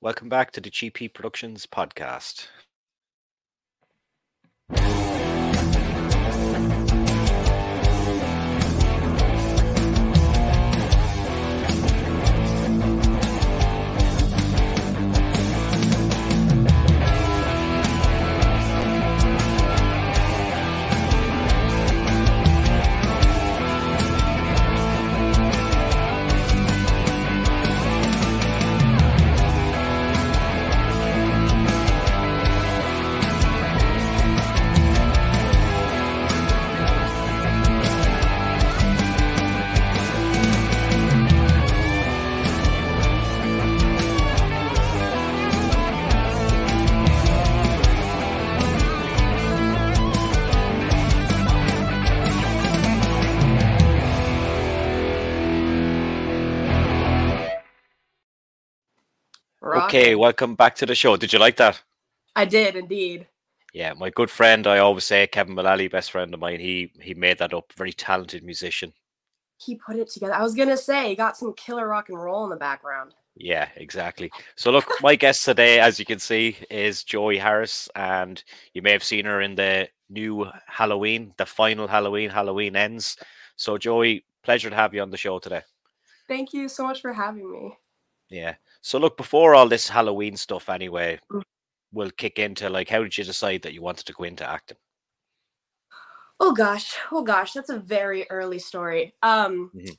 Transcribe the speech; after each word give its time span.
Welcome 0.00 0.28
back 0.28 0.52
to 0.52 0.60
the 0.60 0.70
GP 0.70 1.12
Productions 1.12 1.66
podcast. 1.66 2.46
Okay, 59.88 60.14
welcome 60.14 60.54
back 60.54 60.74
to 60.76 60.84
the 60.84 60.94
show. 60.94 61.16
Did 61.16 61.32
you 61.32 61.38
like 61.38 61.56
that? 61.56 61.82
I 62.36 62.44
did 62.44 62.76
indeed. 62.76 63.26
Yeah, 63.72 63.94
my 63.94 64.10
good 64.10 64.30
friend, 64.30 64.66
I 64.66 64.80
always 64.80 65.04
say 65.04 65.26
Kevin 65.26 65.54
Mullally, 65.54 65.88
best 65.88 66.10
friend 66.10 66.34
of 66.34 66.40
mine. 66.40 66.60
He 66.60 66.92
he 67.00 67.14
made 67.14 67.38
that 67.38 67.54
up. 67.54 67.72
Very 67.72 67.94
talented 67.94 68.44
musician. 68.44 68.92
He 69.56 69.76
put 69.76 69.96
it 69.96 70.10
together. 70.10 70.34
I 70.34 70.42
was 70.42 70.54
gonna 70.54 70.76
say 70.76 71.08
he 71.08 71.16
got 71.16 71.38
some 71.38 71.54
killer 71.54 71.88
rock 71.88 72.10
and 72.10 72.22
roll 72.22 72.44
in 72.44 72.50
the 72.50 72.56
background. 72.56 73.14
Yeah, 73.34 73.70
exactly. 73.76 74.30
So 74.56 74.70
look, 74.70 74.86
my 75.00 75.16
guest 75.16 75.42
today, 75.46 75.80
as 75.80 75.98
you 75.98 76.04
can 76.04 76.18
see, 76.18 76.58
is 76.70 77.02
Joey 77.02 77.38
Harris, 77.38 77.88
and 77.96 78.44
you 78.74 78.82
may 78.82 78.92
have 78.92 79.02
seen 79.04 79.24
her 79.24 79.40
in 79.40 79.54
the 79.54 79.88
new 80.10 80.46
Halloween, 80.66 81.32
the 81.38 81.46
final 81.46 81.88
Halloween. 81.88 82.28
Halloween 82.28 82.76
ends. 82.76 83.16
So 83.56 83.78
Joey, 83.78 84.26
pleasure 84.42 84.68
to 84.68 84.76
have 84.76 84.92
you 84.92 85.00
on 85.00 85.10
the 85.10 85.16
show 85.16 85.38
today. 85.38 85.62
Thank 86.26 86.52
you 86.52 86.68
so 86.68 86.82
much 86.82 87.00
for 87.00 87.14
having 87.14 87.50
me. 87.50 87.78
Yeah. 88.28 88.56
So 88.80 88.98
look, 88.98 89.16
before 89.16 89.54
all 89.54 89.68
this 89.68 89.88
Halloween 89.88 90.36
stuff, 90.36 90.68
anyway, 90.68 91.18
mm. 91.30 91.42
we'll 91.92 92.10
kick 92.10 92.38
into 92.38 92.68
like, 92.70 92.88
how 92.88 93.02
did 93.02 93.16
you 93.18 93.24
decide 93.24 93.62
that 93.62 93.74
you 93.74 93.82
wanted 93.82 94.06
to 94.06 94.12
go 94.12 94.24
into 94.24 94.48
acting? 94.48 94.78
Oh 96.40 96.52
gosh, 96.52 96.94
oh 97.10 97.22
gosh, 97.22 97.52
that's 97.52 97.70
a 97.70 97.78
very 97.78 98.28
early 98.30 98.60
story. 98.60 99.14
Um, 99.22 99.72
mm-hmm. 99.74 99.90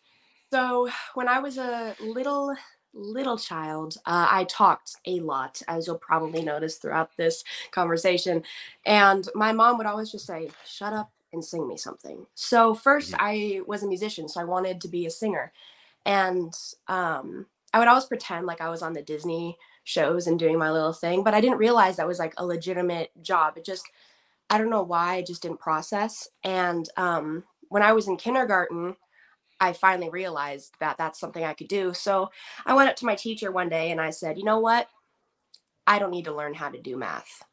so 0.54 0.90
when 1.14 1.28
I 1.28 1.40
was 1.40 1.58
a 1.58 1.96
little 2.00 2.56
little 2.94 3.38
child, 3.38 3.98
uh, 4.06 4.28
I 4.32 4.46
talked 4.46 4.96
a 5.06 5.20
lot, 5.20 5.62
as 5.68 5.86
you'll 5.86 6.00
probably 6.00 6.42
notice 6.42 6.78
throughout 6.78 7.16
this 7.18 7.44
conversation, 7.72 8.44
and 8.86 9.28
my 9.36 9.52
mom 9.52 9.78
would 9.78 9.86
always 9.86 10.12
just 10.12 10.26
say, 10.26 10.50
"Shut 10.66 10.94
up 10.94 11.12
and 11.34 11.44
sing 11.44 11.68
me 11.68 11.76
something." 11.76 12.26
So 12.36 12.74
1st 12.74 13.12
mm-hmm. 13.12 13.16
I 13.20 13.62
was 13.68 13.84
a 13.84 13.88
musician, 13.88 14.30
so 14.30 14.40
I 14.40 14.46
wanted 14.46 14.80
to 14.82 14.88
be 14.88 15.06
a 15.06 15.12
singer, 15.12 15.52
and 16.06 16.54
um, 16.88 17.48
I 17.73 17.80
would 17.80 17.88
always 17.88 18.06
pretend 18.06 18.45
like 18.45 18.62
I 18.62 18.70
was 18.70 18.81
on 18.81 18.94
the 18.94 19.02
Disney 19.02 19.58
shows 19.84 20.28
and 20.28 20.39
doing 20.39 20.58
my 20.58 20.72
little 20.72 20.94
thing, 20.94 21.23
but 21.23 21.34
I 21.34 21.42
didn't 21.42 21.58
realize 21.58 21.98
that 21.98 22.08
was 22.08 22.20
like 22.20 22.34
a 22.38 22.45
legitimate 22.45 23.11
job. 23.22 23.58
It 23.58 23.66
just, 23.66 23.86
I 24.50 24.58
don't 24.58 24.70
know 24.70 24.84
why, 24.84 25.16
I 25.16 25.22
just 25.22 25.42
didn't 25.42 25.59
process. 25.59 26.28
And 26.44 26.89
um, 26.98 27.44
when 27.70 27.83
I 27.83 27.94
was 27.94 28.08
in 28.08 28.17
kindergarten, 28.17 28.95
I 29.60 29.73
finally 29.73 30.10
realized 30.10 30.73
that 30.80 30.98
that's 30.98 31.20
something 31.20 31.44
I 31.44 31.54
could 31.54 31.67
do. 31.67 31.94
So 31.94 32.32
I 32.66 32.73
went 32.73 32.89
up 32.89 32.95
to 32.98 33.05
my 33.05 33.16
teacher 33.16 33.52
one 33.52 33.70
day 33.70 33.92
and 33.92 33.99
I 33.99 34.10
said, 34.10 34.38
you 34.38 34.44
know 34.44 34.60
what? 34.60 34.88
I 35.86 35.99
don't 35.99 36.11
need 36.11 36.26
to 36.26 36.36
learn 36.36 36.54
how 36.54 36.70
to 36.70 36.80
do 36.80 36.95
math 36.98 37.44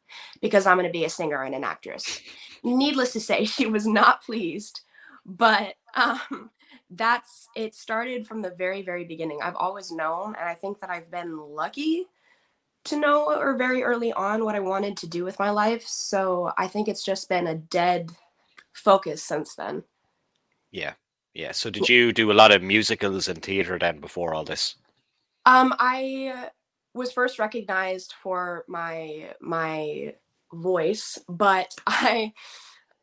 because 0.41 0.65
I'm 0.65 0.77
going 0.77 0.87
to 0.87 0.91
be 0.91 1.05
a 1.05 1.09
singer 1.09 1.43
and 1.43 1.55
an 1.55 1.63
actress. 1.63 2.21
Needless 2.63 3.13
to 3.13 3.19
say, 3.19 3.45
she 3.45 3.65
was 3.65 3.85
not 3.85 4.23
pleased. 4.23 4.81
But 5.25 5.73
um, 5.95 6.51
that's 6.91 7.47
it 7.55 7.75
started 7.75 8.25
from 8.25 8.41
the 8.41 8.51
very 8.57 8.81
very 8.81 9.03
beginning. 9.03 9.39
I've 9.41 9.55
always 9.55 9.91
known 9.91 10.35
and 10.39 10.47
i 10.47 10.53
think 10.53 10.79
that 10.79 10.89
i've 10.89 11.11
been 11.11 11.37
lucky 11.37 12.05
to 12.85 12.97
know 12.97 13.25
or 13.25 13.57
very 13.57 13.83
early 13.83 14.13
on 14.13 14.45
what 14.45 14.55
i 14.55 14.59
wanted 14.59 14.95
to 14.97 15.07
do 15.07 15.23
with 15.25 15.39
my 15.39 15.49
life 15.49 15.85
so 15.85 16.51
i 16.57 16.67
think 16.67 16.87
it's 16.87 17.03
just 17.03 17.27
been 17.27 17.47
a 17.47 17.55
dead 17.55 18.11
focus 18.73 19.23
since 19.23 19.55
then. 19.55 19.83
Yeah 20.71 20.93
yeah 21.33 21.51
so 21.51 21.69
did 21.69 21.89
you 21.89 22.13
do 22.13 22.31
a 22.31 22.33
lot 22.33 22.51
of 22.51 22.61
musicals 22.61 23.27
and 23.27 23.41
theater 23.41 23.77
then 23.77 23.99
before 23.99 24.33
all 24.33 24.43
this? 24.43 24.75
Um 25.45 25.73
i 25.79 26.49
was 26.93 27.11
first 27.11 27.39
recognized 27.39 28.13
for 28.23 28.65
my 28.67 29.33
my 29.41 30.15
voice 30.53 31.19
but 31.27 31.73
i 31.87 32.33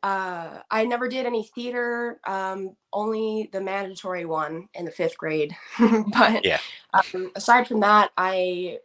uh, 0.05 0.59
I 0.69 0.85
never 0.85 1.07
did 1.07 1.25
any 1.25 1.45
theater, 1.45 2.19
um, 2.27 2.75
only 2.93 3.49
the 3.51 3.59
mandatory 3.59 4.23
one 4.23 4.69
in 4.75 4.85
the 4.85 4.91
fifth 4.91 5.17
grade. 5.17 5.57
but 6.13 6.45
yeah. 6.45 6.59
um, 6.93 7.31
aside 7.35 7.67
from 7.67 7.79
that, 7.79 8.11
I 8.15 8.77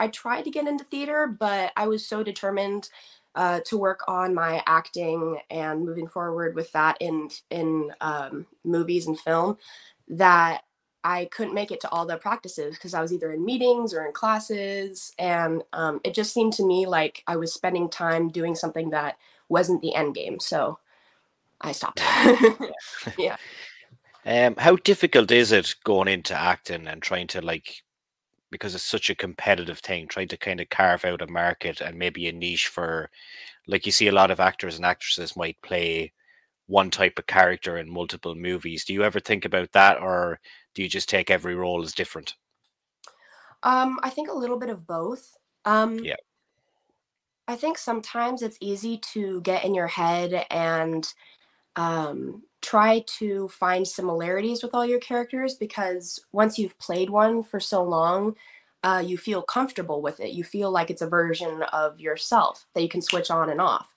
I 0.00 0.08
tried 0.08 0.44
to 0.44 0.50
get 0.50 0.66
into 0.66 0.82
theater, 0.82 1.26
but 1.26 1.72
I 1.76 1.88
was 1.88 2.06
so 2.06 2.22
determined 2.22 2.88
uh, 3.34 3.60
to 3.66 3.76
work 3.76 4.00
on 4.08 4.32
my 4.32 4.62
acting 4.64 5.40
and 5.50 5.84
moving 5.84 6.08
forward 6.08 6.54
with 6.54 6.72
that 6.72 6.96
in 7.00 7.28
in 7.50 7.92
um, 8.00 8.46
movies 8.64 9.06
and 9.06 9.20
film 9.20 9.58
that 10.08 10.62
I 11.04 11.26
couldn't 11.26 11.52
make 11.52 11.70
it 11.70 11.82
to 11.82 11.90
all 11.90 12.06
the 12.06 12.16
practices 12.16 12.76
because 12.76 12.94
I 12.94 13.02
was 13.02 13.12
either 13.12 13.30
in 13.30 13.44
meetings 13.44 13.92
or 13.92 14.06
in 14.06 14.12
classes, 14.12 15.12
and 15.18 15.62
um, 15.74 16.00
it 16.02 16.14
just 16.14 16.32
seemed 16.32 16.54
to 16.54 16.66
me 16.66 16.86
like 16.86 17.22
I 17.26 17.36
was 17.36 17.52
spending 17.52 17.90
time 17.90 18.30
doing 18.30 18.54
something 18.54 18.88
that 18.88 19.18
wasn't 19.48 19.82
the 19.82 19.94
end 19.94 20.14
game. 20.14 20.40
So 20.40 20.78
I 21.60 21.72
stopped. 21.72 22.02
yeah. 23.18 23.36
Um, 24.26 24.54
how 24.56 24.76
difficult 24.76 25.30
is 25.30 25.52
it 25.52 25.74
going 25.84 26.08
into 26.08 26.34
acting 26.34 26.86
and 26.86 27.02
trying 27.02 27.26
to 27.26 27.42
like 27.42 27.82
because 28.50 28.74
it's 28.74 28.84
such 28.84 29.10
a 29.10 29.14
competitive 29.14 29.80
thing, 29.80 30.06
trying 30.06 30.28
to 30.28 30.36
kind 30.36 30.60
of 30.60 30.68
carve 30.70 31.04
out 31.04 31.20
a 31.20 31.26
market 31.26 31.80
and 31.80 31.98
maybe 31.98 32.28
a 32.28 32.32
niche 32.32 32.68
for 32.68 33.10
like 33.66 33.84
you 33.84 33.92
see 33.92 34.06
a 34.06 34.12
lot 34.12 34.30
of 34.30 34.40
actors 34.40 34.76
and 34.76 34.86
actresses 34.86 35.36
might 35.36 35.60
play 35.60 36.12
one 36.66 36.90
type 36.90 37.18
of 37.18 37.26
character 37.26 37.76
in 37.78 37.90
multiple 37.90 38.34
movies. 38.34 38.84
Do 38.84 38.94
you 38.94 39.02
ever 39.02 39.20
think 39.20 39.44
about 39.44 39.72
that 39.72 40.00
or 40.00 40.40
do 40.74 40.82
you 40.82 40.88
just 40.88 41.08
take 41.08 41.30
every 41.30 41.54
role 41.54 41.82
as 41.82 41.92
different? 41.92 42.34
Um, 43.62 43.98
I 44.02 44.10
think 44.10 44.30
a 44.30 44.34
little 44.34 44.58
bit 44.58 44.70
of 44.70 44.86
both. 44.86 45.36
Um, 45.64 45.98
yeah. 45.98 46.16
I 47.46 47.56
think 47.56 47.78
sometimes 47.78 48.42
it's 48.42 48.58
easy 48.60 48.98
to 49.12 49.40
get 49.42 49.64
in 49.64 49.74
your 49.74 49.86
head 49.86 50.46
and 50.50 51.06
um, 51.76 52.42
try 52.62 53.04
to 53.18 53.48
find 53.48 53.86
similarities 53.86 54.62
with 54.62 54.74
all 54.74 54.86
your 54.86 55.00
characters 55.00 55.54
because 55.54 56.18
once 56.32 56.58
you've 56.58 56.78
played 56.78 57.10
one 57.10 57.42
for 57.42 57.60
so 57.60 57.82
long, 57.82 58.34
uh, 58.82 59.02
you 59.04 59.18
feel 59.18 59.42
comfortable 59.42 60.00
with 60.00 60.20
it. 60.20 60.32
You 60.32 60.44
feel 60.44 60.70
like 60.70 60.90
it's 60.90 61.02
a 61.02 61.08
version 61.08 61.62
of 61.72 62.00
yourself 62.00 62.66
that 62.74 62.82
you 62.82 62.88
can 62.88 63.02
switch 63.02 63.30
on 63.30 63.50
and 63.50 63.60
off. 63.60 63.94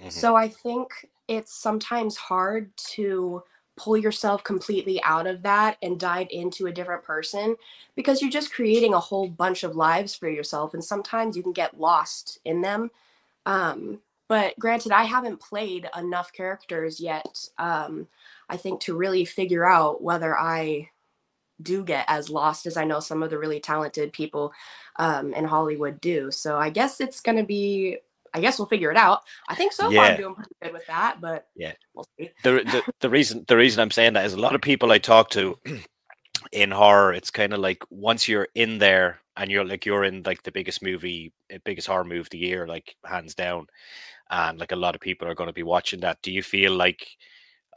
Mm-hmm. 0.00 0.10
So 0.10 0.36
I 0.36 0.48
think 0.48 0.88
it's 1.28 1.54
sometimes 1.54 2.16
hard 2.16 2.76
to 2.76 3.42
pull 3.78 3.96
yourself 3.96 4.44
completely 4.44 5.02
out 5.02 5.26
of 5.26 5.42
that 5.42 5.78
and 5.82 5.98
dive 5.98 6.28
into 6.30 6.66
a 6.66 6.72
different 6.72 7.04
person 7.04 7.56
because 7.96 8.20
you're 8.20 8.30
just 8.30 8.52
creating 8.52 8.94
a 8.94 9.00
whole 9.00 9.28
bunch 9.28 9.64
of 9.64 9.76
lives 9.76 10.14
for 10.14 10.28
yourself 10.28 10.74
and 10.74 10.84
sometimes 10.84 11.36
you 11.36 11.42
can 11.42 11.52
get 11.52 11.80
lost 11.80 12.38
in 12.44 12.60
them. 12.60 12.90
Um, 13.46 14.00
but 14.28 14.58
granted 14.58 14.92
i 14.92 15.04
haven't 15.04 15.40
played 15.40 15.88
enough 15.96 16.32
characters 16.32 17.00
yet 17.00 17.48
um, 17.58 18.06
i 18.48 18.56
think 18.56 18.80
to 18.80 18.96
really 18.96 19.24
figure 19.24 19.64
out 19.64 20.02
whether 20.02 20.36
i 20.38 20.88
do 21.60 21.84
get 21.84 22.04
as 22.06 22.30
lost 22.30 22.66
as 22.66 22.76
i 22.76 22.84
know 22.84 23.00
some 23.00 23.22
of 23.22 23.30
the 23.30 23.38
really 23.38 23.58
talented 23.58 24.12
people 24.12 24.52
um, 24.96 25.34
in 25.34 25.44
hollywood 25.44 26.00
do. 26.00 26.30
So 26.30 26.58
i 26.58 26.70
guess 26.70 27.00
it's 27.00 27.20
going 27.20 27.38
to 27.38 27.44
be 27.44 27.98
I 28.38 28.40
guess 28.40 28.58
we'll 28.58 28.68
figure 28.68 28.90
it 28.90 28.96
out. 28.96 29.22
I 29.48 29.54
think 29.54 29.72
so 29.72 29.90
yeah. 29.90 30.00
far 30.00 30.10
I'm 30.10 30.16
doing 30.16 30.34
pretty 30.34 30.54
good 30.62 30.72
with 30.72 30.86
that, 30.86 31.20
but 31.20 31.48
yeah, 31.56 31.72
we'll 31.94 32.06
see. 32.18 32.30
the, 32.44 32.52
the 32.52 32.92
the 33.00 33.10
reason 33.10 33.44
the 33.48 33.56
reason 33.56 33.80
I'm 33.80 33.90
saying 33.90 34.12
that 34.12 34.24
is 34.24 34.34
a 34.34 34.40
lot 34.40 34.54
of 34.54 34.60
people 34.60 34.92
I 34.92 34.98
talk 34.98 35.30
to 35.30 35.58
in 36.52 36.70
horror, 36.70 37.12
it's 37.12 37.30
kind 37.30 37.52
of 37.52 37.60
like 37.60 37.82
once 37.90 38.28
you're 38.28 38.48
in 38.54 38.78
there 38.78 39.20
and 39.36 39.50
you're 39.50 39.64
like 39.64 39.84
you're 39.84 40.04
in 40.04 40.22
like 40.24 40.42
the 40.44 40.52
biggest 40.52 40.82
movie, 40.82 41.32
eh, 41.50 41.58
biggest 41.64 41.88
horror 41.88 42.04
movie 42.04 42.20
of 42.20 42.30
the 42.30 42.38
year, 42.38 42.66
like 42.66 42.94
hands 43.04 43.34
down, 43.34 43.66
and 44.30 44.58
like 44.58 44.72
a 44.72 44.76
lot 44.76 44.94
of 44.94 45.00
people 45.00 45.26
are 45.26 45.34
going 45.34 45.48
to 45.48 45.52
be 45.54 45.64
watching 45.64 46.00
that. 46.00 46.22
Do 46.22 46.30
you 46.30 46.42
feel 46.42 46.72
like 46.72 47.06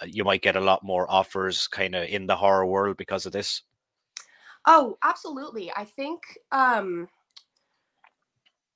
uh, 0.02 0.06
you 0.06 0.24
might 0.24 0.44
get 0.44 0.56
a 0.56 0.62
lot 0.62 0.84
more 0.84 1.10
offers 1.10 1.68
kind 1.68 1.96
of 1.96 2.08
in 2.08 2.28
the 2.28 2.36
horror 2.36 2.66
world 2.66 2.98
because 2.98 3.26
of 3.26 3.32
this? 3.32 3.64
Oh, 4.68 4.98
absolutely. 5.04 5.72
I 5.76 5.86
think 5.86 6.22
um 6.52 7.08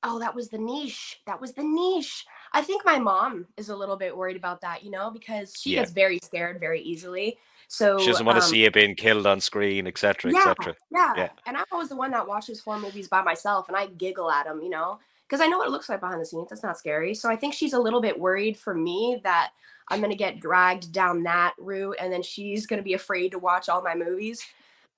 oh, 0.05 0.19
that 0.19 0.33
was 0.33 0.49
the 0.49 0.57
niche. 0.57 1.19
That 1.25 1.41
was 1.41 1.53
the 1.53 1.63
niche. 1.63 2.25
I 2.53 2.61
think 2.61 2.85
my 2.85 2.97
mom 2.97 3.47
is 3.57 3.69
a 3.69 3.75
little 3.75 3.97
bit 3.97 4.15
worried 4.15 4.37
about 4.37 4.61
that, 4.61 4.83
you 4.83 4.91
know, 4.91 5.09
because 5.09 5.53
she 5.59 5.71
yeah. 5.71 5.81
gets 5.81 5.91
very 5.91 6.19
scared 6.23 6.59
very 6.59 6.81
easily. 6.81 7.37
So 7.67 7.97
she 7.97 8.07
doesn't 8.07 8.25
want 8.25 8.37
um, 8.37 8.41
to 8.43 8.47
see 8.47 8.63
you 8.63 8.71
being 8.71 8.95
killed 8.95 9.25
on 9.25 9.41
screen, 9.41 9.87
etc., 9.87 10.31
yeah, 10.31 10.39
etc. 10.39 10.75
Yeah. 10.91 11.13
yeah. 11.17 11.29
And 11.47 11.57
I'm 11.57 11.65
always 11.71 11.89
the 11.89 11.95
one 11.95 12.11
that 12.11 12.27
watches 12.27 12.61
horror 12.61 12.79
movies 12.79 13.07
by 13.07 13.23
myself, 13.23 13.67
and 13.67 13.75
I 13.75 13.87
giggle 13.87 14.29
at 14.29 14.45
them, 14.45 14.61
you 14.61 14.69
know, 14.69 14.99
because 15.27 15.41
I 15.41 15.47
know 15.47 15.57
what 15.57 15.67
it 15.67 15.71
looks 15.71 15.89
like 15.89 15.99
behind 15.99 16.21
the 16.21 16.25
scenes. 16.25 16.49
That's 16.49 16.63
not 16.63 16.77
scary. 16.77 17.15
So 17.15 17.29
I 17.29 17.35
think 17.35 17.55
she's 17.55 17.73
a 17.73 17.79
little 17.79 18.01
bit 18.01 18.19
worried 18.19 18.57
for 18.57 18.75
me 18.75 19.19
that 19.23 19.51
I'm 19.89 19.99
gonna 19.99 20.15
get 20.15 20.39
dragged 20.39 20.91
down 20.91 21.23
that 21.23 21.53
route, 21.57 21.97
and 21.99 22.13
then 22.13 22.21
she's 22.21 22.67
gonna 22.67 22.83
be 22.83 22.93
afraid 22.93 23.31
to 23.31 23.39
watch 23.39 23.67
all 23.67 23.81
my 23.81 23.95
movies. 23.95 24.45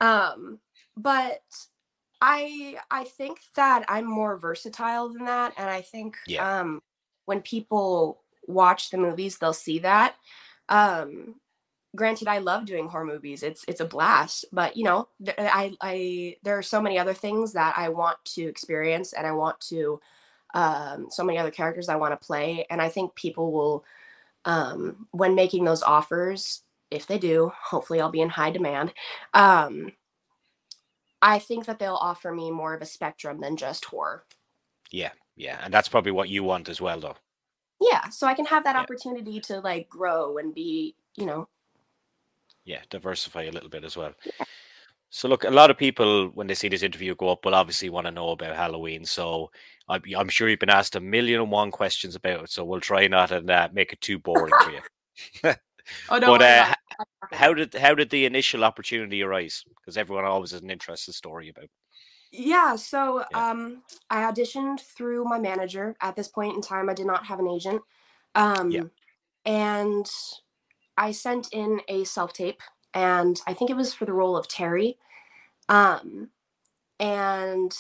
Um, 0.02 0.60
but 0.98 1.42
I 2.22 2.78
I 2.90 3.04
think 3.04 3.40
that 3.56 3.86
I'm 3.88 4.06
more 4.06 4.38
versatile 4.38 5.10
than 5.10 5.26
that, 5.26 5.54
and 5.58 5.70
I 5.70 5.82
think 5.82 6.18
yeah. 6.28 6.60
um, 6.60 6.82
when 7.26 7.42
people 7.42 8.22
watch 8.48 8.90
the 8.90 8.98
movies, 8.98 9.38
they'll 9.38 9.54
see 9.54 9.80
that. 9.80 10.16
Um, 10.70 11.36
granted, 11.96 12.28
I 12.28 12.40
love 12.40 12.66
doing 12.66 12.88
horror 12.88 13.06
movies; 13.06 13.44
it's 13.44 13.64
it's 13.68 13.82
a 13.82 13.86
blast. 13.86 14.46
But 14.52 14.76
you 14.78 14.84
know, 14.84 15.10
th- 15.24 15.38
I 15.40 15.76
I 15.82 16.38
there 16.44 16.58
are 16.58 16.64
so 16.64 16.82
many 16.82 16.98
other 16.98 17.14
things 17.14 17.54
that 17.54 17.78
I 17.78 17.90
want 17.90 18.18
to 18.36 18.44
experience, 18.48 19.14
and 19.14 19.28
I 19.28 19.32
want 19.32 19.60
to 19.70 20.00
um, 20.54 21.08
so 21.12 21.24
many 21.24 21.38
other 21.38 21.52
characters 21.52 21.90
I 21.90 21.98
want 21.98 22.20
to 22.20 22.26
play, 22.26 22.66
and 22.70 22.82
I 22.82 22.90
think 22.90 23.16
people 23.16 23.52
will 23.52 23.86
um, 24.46 25.08
when 25.12 25.36
making 25.36 25.66
those 25.66 25.84
offers, 25.84 26.64
if 26.90 27.06
they 27.06 27.20
do, 27.20 27.52
hopefully 27.62 28.00
I'll 28.00 28.10
be 28.10 28.22
in 28.22 28.30
high 28.30 28.50
demand. 28.50 28.94
Um, 29.34 29.92
I 31.22 31.40
think 31.40 31.66
that 31.66 31.80
they'll 31.80 31.96
offer 31.96 32.32
me 32.32 32.52
more 32.52 32.74
of 32.74 32.82
a 32.82 32.86
spectrum 32.86 33.40
than 33.42 33.58
just 33.58 33.86
horror. 33.86 34.24
Yeah, 34.92 35.12
yeah, 35.36 35.60
and 35.64 35.74
that's 35.74 35.90
probably 35.90 36.12
what 36.12 36.30
you 36.30 36.44
want 36.44 36.70
as 36.70 36.80
well, 36.80 37.00
though. 37.00 37.16
Yeah, 37.80 38.10
so 38.10 38.28
I 38.28 38.34
can 38.34 38.46
have 38.46 38.64
that 38.64 38.76
yeah. 38.76 38.82
opportunity 38.82 39.40
to 39.42 39.60
like 39.60 39.88
grow 39.90 40.38
and 40.38 40.54
be, 40.54 40.96
you 41.16 41.26
know. 41.26 41.48
Yeah, 42.66 42.82
diversify 42.90 43.44
a 43.44 43.52
little 43.52 43.70
bit 43.70 43.84
as 43.84 43.96
well. 43.96 44.14
Yeah. 44.26 44.46
So 45.10 45.28
look, 45.28 45.46
a 45.46 45.50
lot 45.50 45.72
of 45.72 45.78
people 45.78 46.30
when 46.34 46.48
they 46.48 46.54
see 46.54 46.68
this 46.68 46.84
interview 46.84 47.16
go 47.16 47.30
up 47.30 47.46
will 47.46 47.56
obviously 47.56 47.90
want 47.90 48.08
to 48.08 48.12
know 48.12 48.32
about 48.32 48.56
Halloween. 48.56 49.06
So 49.06 49.52
I'm, 49.88 50.02
I'm 50.18 50.28
sure 50.28 50.50
you've 50.50 50.60
been 50.60 50.70
asked 50.70 50.96
a 50.96 51.00
million 51.00 51.42
and 51.42 51.52
one 51.52 51.72
questions 51.72 52.16
about 52.16 52.44
it. 52.44 52.50
So 52.50 52.66
we'll 52.66 52.82
try 52.82 53.08
not 53.08 53.32
and 53.32 53.50
uh, 53.50 53.70
make 53.72 53.94
it 53.94 54.02
too 54.02 54.20
boring 54.20 54.54
for 54.62 54.72
you. 54.72 55.54
oh, 56.10 56.18
no, 56.18 56.38
but 56.38 56.42
uh, 56.42 56.74
how 57.32 57.54
did 57.54 57.74
how 57.74 57.96
did 57.96 58.10
the 58.10 58.26
initial 58.26 58.64
opportunity 58.64 59.22
arise? 59.22 59.64
Because 59.80 59.98
everyone 59.98 60.26
always 60.26 60.52
has 60.52 60.62
an 60.62 60.70
interesting 60.70 61.14
story 61.14 61.50
about. 61.50 61.70
Yeah, 62.32 62.76
so 62.76 63.24
yeah. 63.32 63.50
um, 63.52 63.84
I 64.10 64.22
auditioned 64.32 64.82
through 64.82 65.24
my 65.26 65.40
manager. 65.40 65.96
At 66.02 66.16
this 66.16 66.28
point 66.28 66.56
in 66.56 66.62
time, 66.62 66.90
I 66.90 66.94
did 66.94 67.06
not 67.06 67.26
have 67.26 67.40
an 67.40 67.48
agent, 67.48 67.82
um, 68.36 68.72
yeah. 68.72 68.84
and 69.46 70.10
I 70.98 71.12
sent 71.12 71.50
in 71.54 71.82
a 71.88 72.04
self 72.04 72.34
tape, 72.34 72.62
and 72.94 73.40
I 73.48 73.54
think 73.54 73.70
it 73.70 73.78
was 73.78 73.94
for 73.94 74.06
the 74.06 74.14
role 74.14 74.36
of 74.36 74.48
Terry. 74.48 74.98
Um, 75.70 76.30
and 77.00 77.76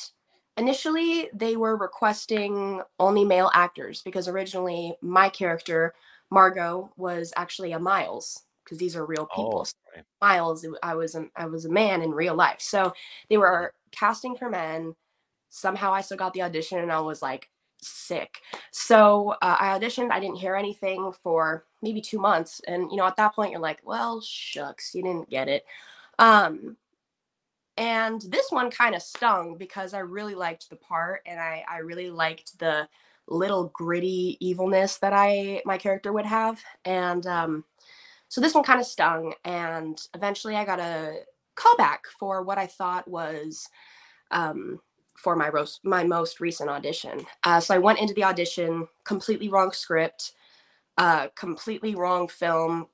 initially, 0.57 1.29
they 1.33 1.55
were 1.55 1.75
requesting 1.75 2.81
only 2.99 3.25
male 3.25 3.51
actors 3.53 4.01
because 4.01 4.27
originally 4.27 4.95
my 5.01 5.29
character 5.29 5.93
Margot 6.29 6.91
was 6.97 7.33
actually 7.35 7.71
a 7.71 7.79
Miles 7.79 8.43
because 8.63 8.77
these 8.77 8.95
are 8.95 9.05
real 9.05 9.27
people. 9.27 9.65
Oh, 9.65 9.95
right. 9.95 10.05
Miles, 10.21 10.65
I 10.83 10.95
was 10.95 11.15
a, 11.15 11.25
I 11.35 11.45
was 11.45 11.65
a 11.65 11.71
man 11.71 12.01
in 12.01 12.11
real 12.11 12.35
life, 12.35 12.59
so 12.59 12.93
they 13.29 13.37
were 13.37 13.73
casting 13.91 14.35
for 14.35 14.49
men. 14.49 14.95
Somehow, 15.49 15.93
I 15.93 16.01
still 16.01 16.17
got 16.17 16.33
the 16.33 16.41
audition, 16.41 16.79
and 16.79 16.91
I 16.91 16.99
was 16.99 17.21
like 17.21 17.49
sick. 17.81 18.41
So 18.71 19.35
uh, 19.41 19.57
I 19.59 19.79
auditioned. 19.79 20.11
I 20.11 20.19
didn't 20.19 20.37
hear 20.37 20.55
anything 20.55 21.11
for 21.23 21.65
maybe 21.81 22.01
two 22.01 22.19
months, 22.19 22.61
and 22.67 22.91
you 22.91 22.97
know, 22.97 23.07
at 23.07 23.15
that 23.17 23.33
point, 23.33 23.51
you're 23.51 23.61
like, 23.61 23.81
"Well, 23.83 24.21
shucks, 24.21 24.93
you 24.93 25.03
didn't 25.03 25.29
get 25.29 25.47
it." 25.47 25.65
Um, 26.19 26.75
and 27.77 28.21
this 28.23 28.51
one 28.51 28.71
kind 28.71 28.95
of 28.95 29.01
stung 29.01 29.55
because 29.57 29.93
I 29.93 29.99
really 29.99 30.35
liked 30.35 30.69
the 30.69 30.75
part, 30.75 31.21
and 31.25 31.39
I 31.39 31.63
I 31.69 31.77
really 31.77 32.09
liked 32.09 32.59
the 32.59 32.87
little 33.27 33.65
gritty 33.73 34.37
evilness 34.39 34.97
that 34.97 35.13
I 35.13 35.61
my 35.65 35.77
character 35.77 36.13
would 36.13 36.25
have, 36.25 36.61
and 36.85 37.25
um, 37.27 37.63
so 38.29 38.41
this 38.41 38.53
one 38.53 38.63
kind 38.63 38.79
of 38.79 38.85
stung, 38.85 39.33
and 39.45 39.99
eventually 40.13 40.55
I 40.55 40.65
got 40.65 40.79
a 40.79 41.21
callback 41.55 41.99
for 42.19 42.43
what 42.43 42.57
I 42.57 42.67
thought 42.67 43.07
was 43.07 43.67
um, 44.31 44.79
for 45.15 45.35
my 45.35 45.49
roast, 45.49 45.79
my 45.83 46.03
most 46.03 46.39
recent 46.39 46.69
audition. 46.69 47.25
Uh, 47.43 47.59
so 47.59 47.73
I 47.73 47.79
went 47.79 47.99
into 47.99 48.13
the 48.13 48.23
audition, 48.23 48.87
completely 49.03 49.49
wrong 49.49 49.71
script, 49.71 50.33
uh, 50.97 51.27
completely 51.35 51.95
wrong 51.95 52.27
film, 52.27 52.87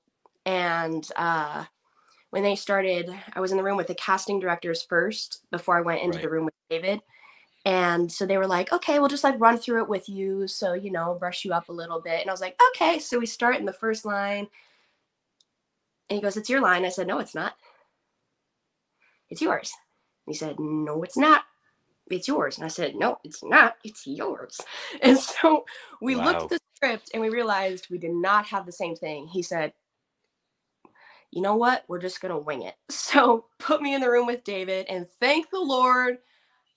and 0.46 1.08
uh, 1.16 1.66
when 2.30 2.44
they 2.44 2.56
started, 2.56 3.14
I 3.34 3.40
was 3.42 3.52
in 3.52 3.58
the 3.58 3.64
room 3.64 3.78
with 3.78 3.88
the 3.88 3.96
casting 3.96 4.40
directors 4.40 4.82
first 4.82 5.44
before 5.52 5.78
I 5.78 5.82
went 5.82 6.02
into 6.02 6.18
right. 6.18 6.24
the 6.24 6.30
room 6.30 6.46
with 6.46 6.54
David. 6.70 7.00
And 7.66 8.12
so 8.12 8.26
they 8.26 8.38
were 8.38 8.48
like, 8.48 8.74
okay, 8.74 9.00
we'll 9.00 9.08
just 9.08 9.24
like 9.24 9.40
run 9.40 9.58
through 9.58 9.84
it 9.84 9.90
with 9.90 10.10
you. 10.10 10.48
So, 10.48 10.74
you 10.74 10.92
know, 10.92 11.16
brush 11.18 11.46
you 11.46 11.54
up 11.54 11.70
a 11.70 11.74
little 11.74 12.02
bit. 12.02 12.20
And 12.20 12.30
I 12.30 12.34
was 12.34 12.42
like, 12.42 12.60
okay. 12.72 13.00
So 13.00 13.20
we 13.20 13.26
start 13.26 13.56
in 13.56 13.66
the 13.66 13.72
first 13.72 14.04
line. 14.04 14.48
And 16.10 16.18
he 16.18 16.22
goes, 16.22 16.38
It's 16.38 16.50
your 16.50 16.62
line. 16.62 16.86
I 16.86 16.90
said, 16.90 17.08
No, 17.08 17.20
it's 17.20 17.36
not. 17.36 17.54
It's 19.30 19.42
yours. 19.42 19.72
And 20.28 20.34
he 20.34 20.38
said, 20.38 20.58
No, 20.60 21.04
it's 21.04 21.18
not. 21.18 21.44
It's 22.10 22.28
yours. 22.28 22.58
And 22.58 22.66
I 22.66 22.68
said, 22.68 22.96
No, 22.96 23.20
it's 23.24 23.44
not. 23.44 23.76
It's 23.84 24.06
yours. 24.06 24.60
And 25.02 25.18
so 25.18 25.66
we 26.02 26.16
wow. 26.16 26.26
looked 26.26 26.44
at 26.44 26.50
the 26.50 26.60
script 26.76 27.12
and 27.14 27.22
we 27.22 27.30
realized 27.30 27.88
we 27.90 27.98
did 27.98 28.12
not 28.12 28.46
have 28.48 28.66
the 28.66 28.72
same 28.72 28.96
thing. 28.96 29.28
He 29.28 29.42
said, 29.42 29.74
You 31.32 31.42
know 31.42 31.56
what? 31.56 31.86
We're 31.88 32.00
just 32.00 32.22
going 32.22 32.34
to 32.34 32.38
wing 32.38 32.64
it. 32.64 32.76
So 32.90 33.46
put 33.60 33.82
me 33.82 33.94
in 33.94 34.02
the 34.02 34.10
room 34.10 34.28
with 34.28 34.44
David 34.44 34.86
and 34.90 35.08
thank 35.20 35.50
the 35.50 35.60
Lord. 35.60 36.18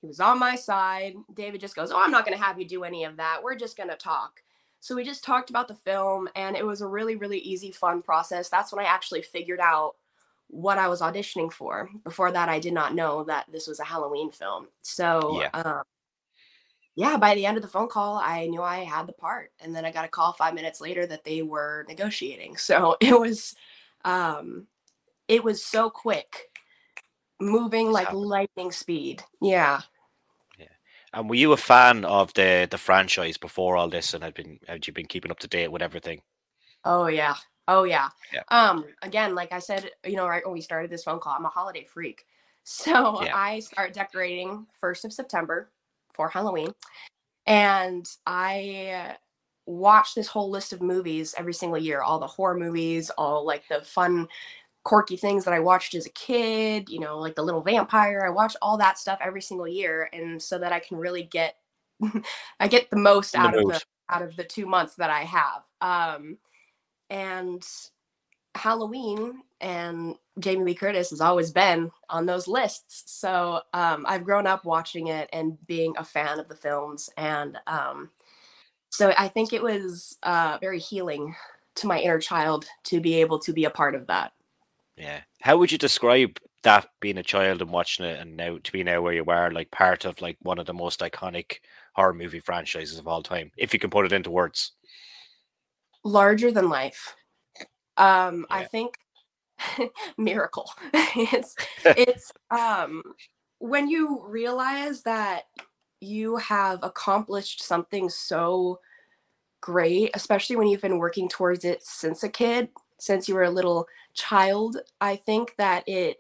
He 0.06 0.08
was 0.08 0.20
on 0.20 0.38
my 0.38 0.54
side. 0.54 1.16
David 1.34 1.60
just 1.60 1.74
goes, 1.74 1.90
Oh, 1.90 2.00
I'm 2.00 2.12
not 2.12 2.24
going 2.24 2.38
to 2.38 2.44
have 2.44 2.60
you 2.60 2.64
do 2.64 2.84
any 2.84 3.02
of 3.02 3.16
that. 3.16 3.42
We're 3.42 3.56
just 3.56 3.76
going 3.76 3.88
to 3.88 3.96
talk. 3.96 4.40
So 4.78 4.94
we 4.94 5.02
just 5.02 5.24
talked 5.24 5.50
about 5.50 5.66
the 5.66 5.74
film 5.74 6.28
and 6.36 6.54
it 6.54 6.64
was 6.64 6.80
a 6.80 6.86
really, 6.86 7.16
really 7.16 7.40
easy, 7.40 7.72
fun 7.72 8.02
process. 8.02 8.48
That's 8.48 8.72
when 8.72 8.84
I 8.84 8.88
actually 8.88 9.22
figured 9.22 9.58
out 9.58 9.96
what 10.46 10.78
I 10.78 10.86
was 10.86 11.00
auditioning 11.00 11.52
for. 11.52 11.90
Before 12.04 12.30
that, 12.30 12.48
I 12.48 12.60
did 12.60 12.72
not 12.72 12.94
know 12.94 13.24
that 13.24 13.46
this 13.50 13.66
was 13.66 13.80
a 13.80 13.84
Halloween 13.84 14.30
film. 14.30 14.68
So, 14.82 15.40
yeah. 15.40 15.48
Um, 15.60 15.82
yeah, 16.94 17.16
by 17.16 17.34
the 17.34 17.44
end 17.44 17.56
of 17.56 17.64
the 17.64 17.68
phone 17.68 17.88
call, 17.88 18.20
I 18.22 18.46
knew 18.46 18.62
I 18.62 18.84
had 18.84 19.08
the 19.08 19.12
part. 19.12 19.50
And 19.58 19.74
then 19.74 19.84
I 19.84 19.90
got 19.90 20.04
a 20.04 20.08
call 20.08 20.34
five 20.34 20.54
minutes 20.54 20.80
later 20.80 21.04
that 21.06 21.24
they 21.24 21.42
were 21.42 21.84
negotiating. 21.88 22.56
So 22.60 22.96
it 23.00 23.18
was, 23.18 23.56
um, 24.04 24.68
it 25.26 25.42
was 25.42 25.64
so 25.64 25.90
quick, 25.90 26.56
moving 27.40 27.90
like 27.90 28.12
lightning 28.12 28.70
speed. 28.70 29.24
Yeah. 29.42 29.80
And 31.16 31.30
were 31.30 31.34
you 31.34 31.52
a 31.52 31.56
fan 31.56 32.04
of 32.04 32.34
the 32.34 32.68
the 32.70 32.76
franchise 32.76 33.38
before 33.38 33.74
all 33.74 33.88
this, 33.88 34.12
and 34.12 34.22
had 34.22 34.34
been 34.34 34.60
had 34.68 34.86
you 34.86 34.92
been 34.92 35.06
keeping 35.06 35.30
up 35.30 35.38
to 35.40 35.48
date 35.48 35.72
with 35.72 35.80
everything? 35.80 36.20
Oh 36.84 37.06
yeah, 37.06 37.36
oh 37.68 37.84
yeah. 37.84 38.10
yeah. 38.34 38.42
Um, 38.48 38.84
again, 39.00 39.34
like 39.34 39.50
I 39.50 39.58
said, 39.58 39.90
you 40.04 40.16
know, 40.16 40.28
right 40.28 40.44
when 40.44 40.52
we 40.52 40.60
started 40.60 40.90
this 40.90 41.04
phone 41.04 41.18
call, 41.18 41.34
I'm 41.36 41.46
a 41.46 41.48
holiday 41.48 41.84
freak, 41.84 42.26
so 42.64 43.22
yeah. 43.22 43.34
I 43.34 43.60
start 43.60 43.94
decorating 43.94 44.66
first 44.78 45.06
of 45.06 45.12
September 45.12 45.70
for 46.12 46.28
Halloween, 46.28 46.72
and 47.46 48.06
I 48.26 49.16
watch 49.64 50.14
this 50.14 50.28
whole 50.28 50.50
list 50.50 50.74
of 50.74 50.82
movies 50.82 51.34
every 51.36 51.52
single 51.52 51.76
year 51.76 52.00
all 52.00 52.20
the 52.20 52.26
horror 52.26 52.56
movies 52.56 53.10
all 53.18 53.44
like 53.44 53.66
the 53.66 53.80
fun 53.80 54.28
quirky 54.86 55.16
things 55.16 55.44
that 55.44 55.52
I 55.52 55.58
watched 55.58 55.96
as 55.96 56.06
a 56.06 56.10
kid, 56.10 56.88
you 56.88 57.00
know, 57.00 57.18
like 57.18 57.34
the 57.34 57.42
little 57.42 57.60
vampire. 57.60 58.24
I 58.24 58.30
watch 58.30 58.56
all 58.62 58.78
that 58.78 58.98
stuff 58.98 59.18
every 59.20 59.42
single 59.42 59.66
year 59.66 60.08
and 60.12 60.40
so 60.40 60.60
that 60.60 60.72
I 60.72 60.78
can 60.78 60.96
really 60.96 61.24
get 61.24 61.56
I 62.60 62.68
get 62.68 62.88
the 62.90 62.96
most 62.96 63.34
out 63.34 63.52
the 63.52 63.58
of 63.58 63.66
most. 63.66 63.84
the 64.08 64.14
out 64.14 64.22
of 64.22 64.36
the 64.36 64.44
2 64.44 64.64
months 64.64 64.94
that 64.94 65.10
I 65.10 65.22
have. 65.24 65.62
Um 65.80 66.38
and 67.10 67.66
Halloween 68.54 69.42
and 69.60 70.14
Jamie 70.38 70.64
Lee 70.64 70.74
Curtis 70.74 71.10
has 71.10 71.20
always 71.20 71.50
been 71.50 71.90
on 72.08 72.26
those 72.26 72.48
lists. 72.48 73.04
So 73.06 73.62
um, 73.74 74.04
I've 74.08 74.24
grown 74.24 74.46
up 74.46 74.64
watching 74.64 75.08
it 75.08 75.28
and 75.32 75.58
being 75.66 75.94
a 75.98 76.04
fan 76.04 76.38
of 76.38 76.48
the 76.48 76.56
films. 76.56 77.10
And 77.16 77.58
um, 77.66 78.10
so 78.90 79.12
I 79.18 79.28
think 79.28 79.52
it 79.52 79.62
was 79.62 80.16
uh, 80.22 80.58
very 80.60 80.78
healing 80.78 81.34
to 81.76 81.86
my 81.86 82.00
inner 82.00 82.18
child 82.20 82.66
to 82.84 83.00
be 83.00 83.16
able 83.16 83.38
to 83.40 83.52
be 83.52 83.64
a 83.64 83.70
part 83.70 83.94
of 83.94 84.06
that. 84.08 84.32
Yeah. 84.96 85.20
How 85.42 85.56
would 85.58 85.70
you 85.70 85.78
describe 85.78 86.38
that 86.62 86.88
being 87.00 87.18
a 87.18 87.22
child 87.22 87.62
and 87.62 87.70
watching 87.70 88.06
it 88.06 88.18
and 88.18 88.36
now 88.36 88.58
to 88.62 88.72
be 88.72 88.82
now 88.82 89.02
where 89.02 89.12
you 89.12 89.24
are, 89.26 89.50
like 89.50 89.70
part 89.70 90.04
of 90.04 90.20
like 90.20 90.36
one 90.42 90.58
of 90.58 90.66
the 90.66 90.74
most 90.74 91.00
iconic 91.00 91.58
horror 91.94 92.14
movie 92.14 92.40
franchises 92.40 92.98
of 92.98 93.06
all 93.06 93.22
time, 93.22 93.50
if 93.56 93.72
you 93.72 93.78
can 93.78 93.90
put 93.90 94.06
it 94.06 94.12
into 94.12 94.30
words? 94.30 94.72
Larger 96.04 96.50
than 96.50 96.68
life. 96.68 97.14
Um, 97.96 98.46
yeah. 98.50 98.56
I 98.56 98.64
think 98.64 98.94
miracle. 100.18 100.70
it's 100.92 101.54
it's 101.84 102.32
um 102.50 103.02
when 103.58 103.88
you 103.88 104.22
realize 104.26 105.02
that 105.02 105.44
you 106.00 106.36
have 106.36 106.80
accomplished 106.82 107.62
something 107.62 108.08
so 108.08 108.78
great, 109.60 110.10
especially 110.14 110.56
when 110.56 110.68
you've 110.68 110.82
been 110.82 110.98
working 110.98 111.28
towards 111.28 111.64
it 111.64 111.82
since 111.82 112.22
a 112.22 112.28
kid, 112.28 112.68
since 112.98 113.28
you 113.28 113.34
were 113.34 113.44
a 113.44 113.50
little 113.50 113.86
child. 114.14 114.78
I 115.00 115.16
think 115.16 115.54
that 115.58 115.84
it 115.86 116.18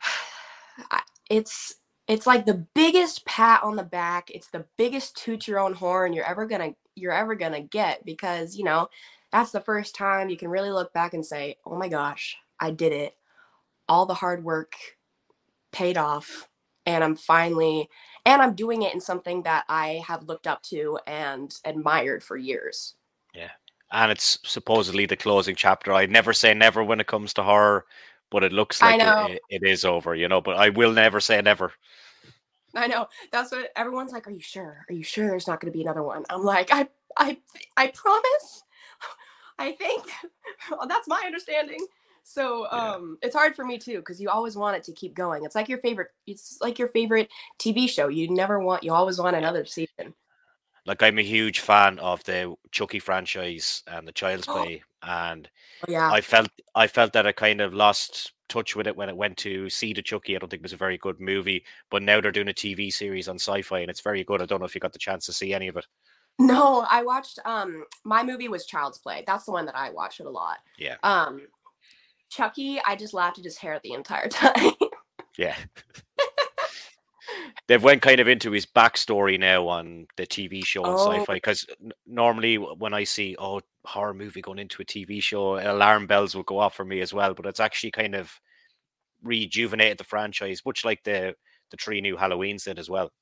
it's 1.30 1.76
it's 2.08 2.26
like 2.26 2.46
the 2.46 2.66
biggest 2.74 3.24
pat 3.26 3.62
on 3.62 3.76
the 3.76 3.82
back. 3.84 4.30
It's 4.30 4.48
the 4.48 4.66
biggest 4.76 5.16
toot 5.16 5.46
your 5.46 5.58
own 5.60 5.72
horn 5.74 6.12
you're 6.12 6.28
ever 6.28 6.46
gonna 6.46 6.74
you're 6.94 7.12
ever 7.12 7.34
gonna 7.34 7.60
get 7.60 8.04
because 8.04 8.56
you 8.56 8.64
know 8.64 8.88
that's 9.30 9.52
the 9.52 9.60
first 9.60 9.94
time 9.94 10.28
you 10.28 10.36
can 10.36 10.48
really 10.48 10.70
look 10.70 10.92
back 10.92 11.14
and 11.14 11.24
say, 11.24 11.56
"Oh 11.64 11.76
my 11.76 11.88
gosh, 11.88 12.36
I 12.60 12.70
did 12.70 12.92
it. 12.92 13.16
All 13.88 14.06
the 14.06 14.14
hard 14.14 14.44
work 14.44 14.74
paid 15.72 15.96
off, 15.96 16.48
and 16.86 17.02
I'm 17.04 17.16
finally 17.16 17.88
and 18.24 18.42
I'm 18.42 18.54
doing 18.54 18.82
it 18.82 18.94
in 18.94 19.00
something 19.00 19.42
that 19.42 19.64
I 19.68 20.02
have 20.06 20.24
looked 20.24 20.46
up 20.46 20.62
to 20.64 20.98
and 21.06 21.54
admired 21.64 22.22
for 22.24 22.36
years." 22.36 22.94
Yeah. 23.34 23.50
And 23.92 24.10
it's 24.10 24.38
supposedly 24.44 25.06
the 25.06 25.16
closing 25.16 25.54
chapter. 25.54 25.92
I 25.92 26.06
never 26.06 26.32
say 26.32 26.54
never 26.54 26.82
when 26.82 27.00
it 27.00 27.06
comes 27.06 27.34
to 27.34 27.42
horror, 27.42 27.84
but 28.30 28.42
it 28.42 28.52
looks 28.52 28.80
like 28.80 29.00
it, 29.00 29.40
it 29.50 29.62
is 29.62 29.84
over, 29.84 30.14
you 30.14 30.28
know. 30.28 30.40
But 30.40 30.56
I 30.56 30.70
will 30.70 30.92
never 30.92 31.20
say 31.20 31.40
never. 31.42 31.72
I 32.74 32.86
know. 32.86 33.08
That's 33.30 33.52
what 33.52 33.70
everyone's 33.76 34.12
like. 34.12 34.26
Are 34.26 34.30
you 34.30 34.40
sure? 34.40 34.86
Are 34.88 34.94
you 34.94 35.02
sure 35.02 35.28
there's 35.28 35.46
not 35.46 35.60
going 35.60 35.70
to 35.70 35.76
be 35.76 35.82
another 35.82 36.02
one? 36.02 36.24
I'm 36.30 36.42
like, 36.42 36.70
I, 36.72 36.88
I, 37.18 37.38
I 37.76 37.88
promise. 37.88 38.64
I 39.58 39.72
think 39.72 40.04
well, 40.70 40.86
that's 40.88 41.06
my 41.06 41.22
understanding. 41.24 41.86
So 42.24 42.66
um, 42.70 43.18
yeah. 43.20 43.26
it's 43.26 43.36
hard 43.36 43.54
for 43.54 43.64
me 43.64 43.78
too 43.78 43.98
because 43.98 44.20
you 44.20 44.30
always 44.30 44.56
want 44.56 44.76
it 44.76 44.84
to 44.84 44.92
keep 44.92 45.14
going. 45.14 45.44
It's 45.44 45.54
like 45.54 45.68
your 45.68 45.78
favorite. 45.78 46.08
It's 46.26 46.58
like 46.60 46.78
your 46.78 46.88
favorite 46.88 47.28
TV 47.58 47.88
show. 47.88 48.08
You 48.08 48.30
never 48.30 48.58
want. 48.60 48.84
You 48.84 48.92
always 48.92 49.18
want 49.18 49.36
another 49.36 49.64
season. 49.64 50.14
Like 50.84 51.02
I'm 51.02 51.18
a 51.18 51.22
huge 51.22 51.60
fan 51.60 51.98
of 52.00 52.24
the 52.24 52.54
Chucky 52.70 52.98
franchise 52.98 53.82
and 53.86 54.06
the 54.06 54.12
Child's 54.12 54.48
oh. 54.48 54.54
Play, 54.54 54.82
and 55.02 55.48
oh, 55.86 55.92
yeah, 55.92 56.10
I 56.10 56.20
felt 56.20 56.50
I 56.74 56.86
felt 56.86 57.12
that 57.12 57.26
I 57.26 57.32
kind 57.32 57.60
of 57.60 57.72
lost 57.72 58.32
touch 58.48 58.76
with 58.76 58.86
it 58.86 58.96
when 58.96 59.08
it 59.08 59.16
went 59.16 59.36
to 59.38 59.70
Seed 59.70 59.98
of 59.98 60.04
Chucky. 60.04 60.34
I 60.34 60.38
don't 60.38 60.48
think 60.48 60.60
it 60.60 60.64
was 60.64 60.72
a 60.72 60.76
very 60.76 60.98
good 60.98 61.20
movie, 61.20 61.64
but 61.90 62.02
now 62.02 62.20
they're 62.20 62.32
doing 62.32 62.48
a 62.48 62.52
TV 62.52 62.92
series 62.92 63.28
on 63.28 63.36
Syfy, 63.36 63.80
and 63.80 63.90
it's 63.90 64.00
very 64.00 64.24
good. 64.24 64.42
I 64.42 64.46
don't 64.46 64.60
know 64.60 64.66
if 64.66 64.74
you 64.74 64.80
got 64.80 64.92
the 64.92 64.98
chance 64.98 65.26
to 65.26 65.32
see 65.32 65.54
any 65.54 65.68
of 65.68 65.76
it. 65.76 65.86
No, 66.38 66.86
I 66.90 67.02
watched. 67.02 67.38
Um, 67.44 67.84
my 68.04 68.22
movie 68.22 68.48
was 68.48 68.66
Child's 68.66 68.98
Play. 68.98 69.24
That's 69.26 69.44
the 69.44 69.52
one 69.52 69.66
that 69.66 69.76
I 69.76 69.90
watched 69.90 70.20
it 70.20 70.26
a 70.26 70.30
lot. 70.30 70.58
Yeah. 70.78 70.96
Um, 71.02 71.42
Chucky, 72.30 72.80
I 72.86 72.96
just 72.96 73.14
laughed 73.14 73.38
at 73.38 73.44
his 73.44 73.58
hair 73.58 73.80
the 73.82 73.92
entire 73.92 74.28
time. 74.30 74.72
yeah. 75.38 75.56
They've 77.66 77.82
went 77.82 78.02
kind 78.02 78.20
of 78.20 78.28
into 78.28 78.50
his 78.50 78.66
backstory 78.66 79.38
now 79.38 79.68
on 79.68 80.06
the 80.16 80.26
TV 80.26 80.64
show 80.64 80.84
on 80.84 80.94
oh. 80.94 81.08
Syfy 81.08 81.34
because 81.34 81.66
n- 81.82 81.92
normally 82.06 82.56
when 82.56 82.94
I 82.94 83.04
see 83.04 83.36
oh 83.38 83.60
horror 83.84 84.14
movie 84.14 84.42
going 84.42 84.58
into 84.58 84.82
a 84.82 84.84
TV 84.84 85.22
show, 85.22 85.58
alarm 85.58 86.06
bells 86.06 86.34
will 86.34 86.42
go 86.42 86.58
off 86.58 86.74
for 86.74 86.84
me 86.84 87.00
as 87.00 87.14
well. 87.14 87.34
But 87.34 87.46
it's 87.46 87.60
actually 87.60 87.92
kind 87.92 88.14
of 88.14 88.32
rejuvenated 89.22 89.98
the 89.98 90.04
franchise, 90.04 90.62
much 90.66 90.84
like 90.84 91.02
the 91.04 91.34
the 91.70 91.76
three 91.76 92.00
new 92.00 92.16
Halloweens 92.16 92.64
did 92.64 92.78
as 92.78 92.90
well. 92.90 93.12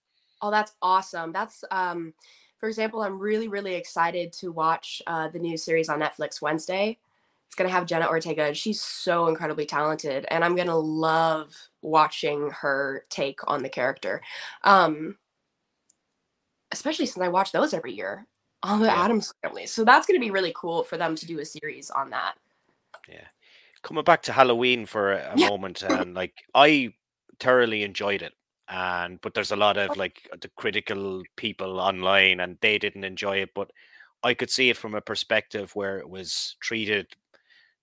Oh, 0.42 0.50
that's 0.50 0.72
awesome. 0.82 1.32
That's 1.32 1.62
um 1.70 2.14
for 2.60 2.68
example, 2.68 3.00
I'm 3.00 3.18
really, 3.18 3.48
really 3.48 3.74
excited 3.74 4.34
to 4.34 4.52
watch 4.52 5.00
uh, 5.06 5.28
the 5.28 5.38
new 5.38 5.56
series 5.56 5.88
on 5.88 5.98
Netflix 5.98 6.42
Wednesday. 6.42 6.98
It's 7.50 7.56
going 7.56 7.68
to 7.68 7.74
have 7.74 7.84
Jenna 7.86 8.06
Ortega. 8.06 8.54
She's 8.54 8.80
so 8.80 9.26
incredibly 9.26 9.66
talented, 9.66 10.24
and 10.30 10.44
I'm 10.44 10.54
going 10.54 10.68
to 10.68 10.76
love 10.76 11.52
watching 11.82 12.48
her 12.50 13.04
take 13.10 13.40
on 13.50 13.64
the 13.64 13.68
character. 13.68 14.22
Um, 14.62 15.16
especially 16.70 17.06
since 17.06 17.24
I 17.24 17.26
watch 17.26 17.50
those 17.50 17.74
every 17.74 17.92
year 17.92 18.24
on 18.62 18.78
the 18.78 18.86
yeah. 18.86 19.02
Addams 19.02 19.34
family. 19.42 19.66
So 19.66 19.84
that's 19.84 20.06
going 20.06 20.20
to 20.20 20.24
be 20.24 20.30
really 20.30 20.52
cool 20.54 20.84
for 20.84 20.96
them 20.96 21.16
to 21.16 21.26
do 21.26 21.40
a 21.40 21.44
series 21.44 21.90
on 21.90 22.10
that. 22.10 22.34
Yeah. 23.08 23.26
Coming 23.82 24.04
back 24.04 24.22
to 24.22 24.32
Halloween 24.32 24.86
for 24.86 25.14
a, 25.14 25.32
a 25.34 25.34
yeah. 25.36 25.48
moment, 25.48 25.82
and 25.82 26.14
like 26.14 26.34
I 26.54 26.94
thoroughly 27.40 27.82
enjoyed 27.82 28.22
it 28.22 28.34
and 28.70 29.20
but 29.20 29.34
there's 29.34 29.50
a 29.50 29.56
lot 29.56 29.76
of 29.76 29.96
like 29.96 30.28
the 30.40 30.48
critical 30.56 31.22
people 31.36 31.80
online 31.80 32.38
and 32.38 32.56
they 32.60 32.78
didn't 32.78 33.04
enjoy 33.04 33.38
it 33.38 33.50
but 33.54 33.70
i 34.22 34.32
could 34.32 34.50
see 34.50 34.70
it 34.70 34.76
from 34.76 34.94
a 34.94 35.00
perspective 35.00 35.74
where 35.74 35.98
it 35.98 36.08
was 36.08 36.56
treated 36.60 37.06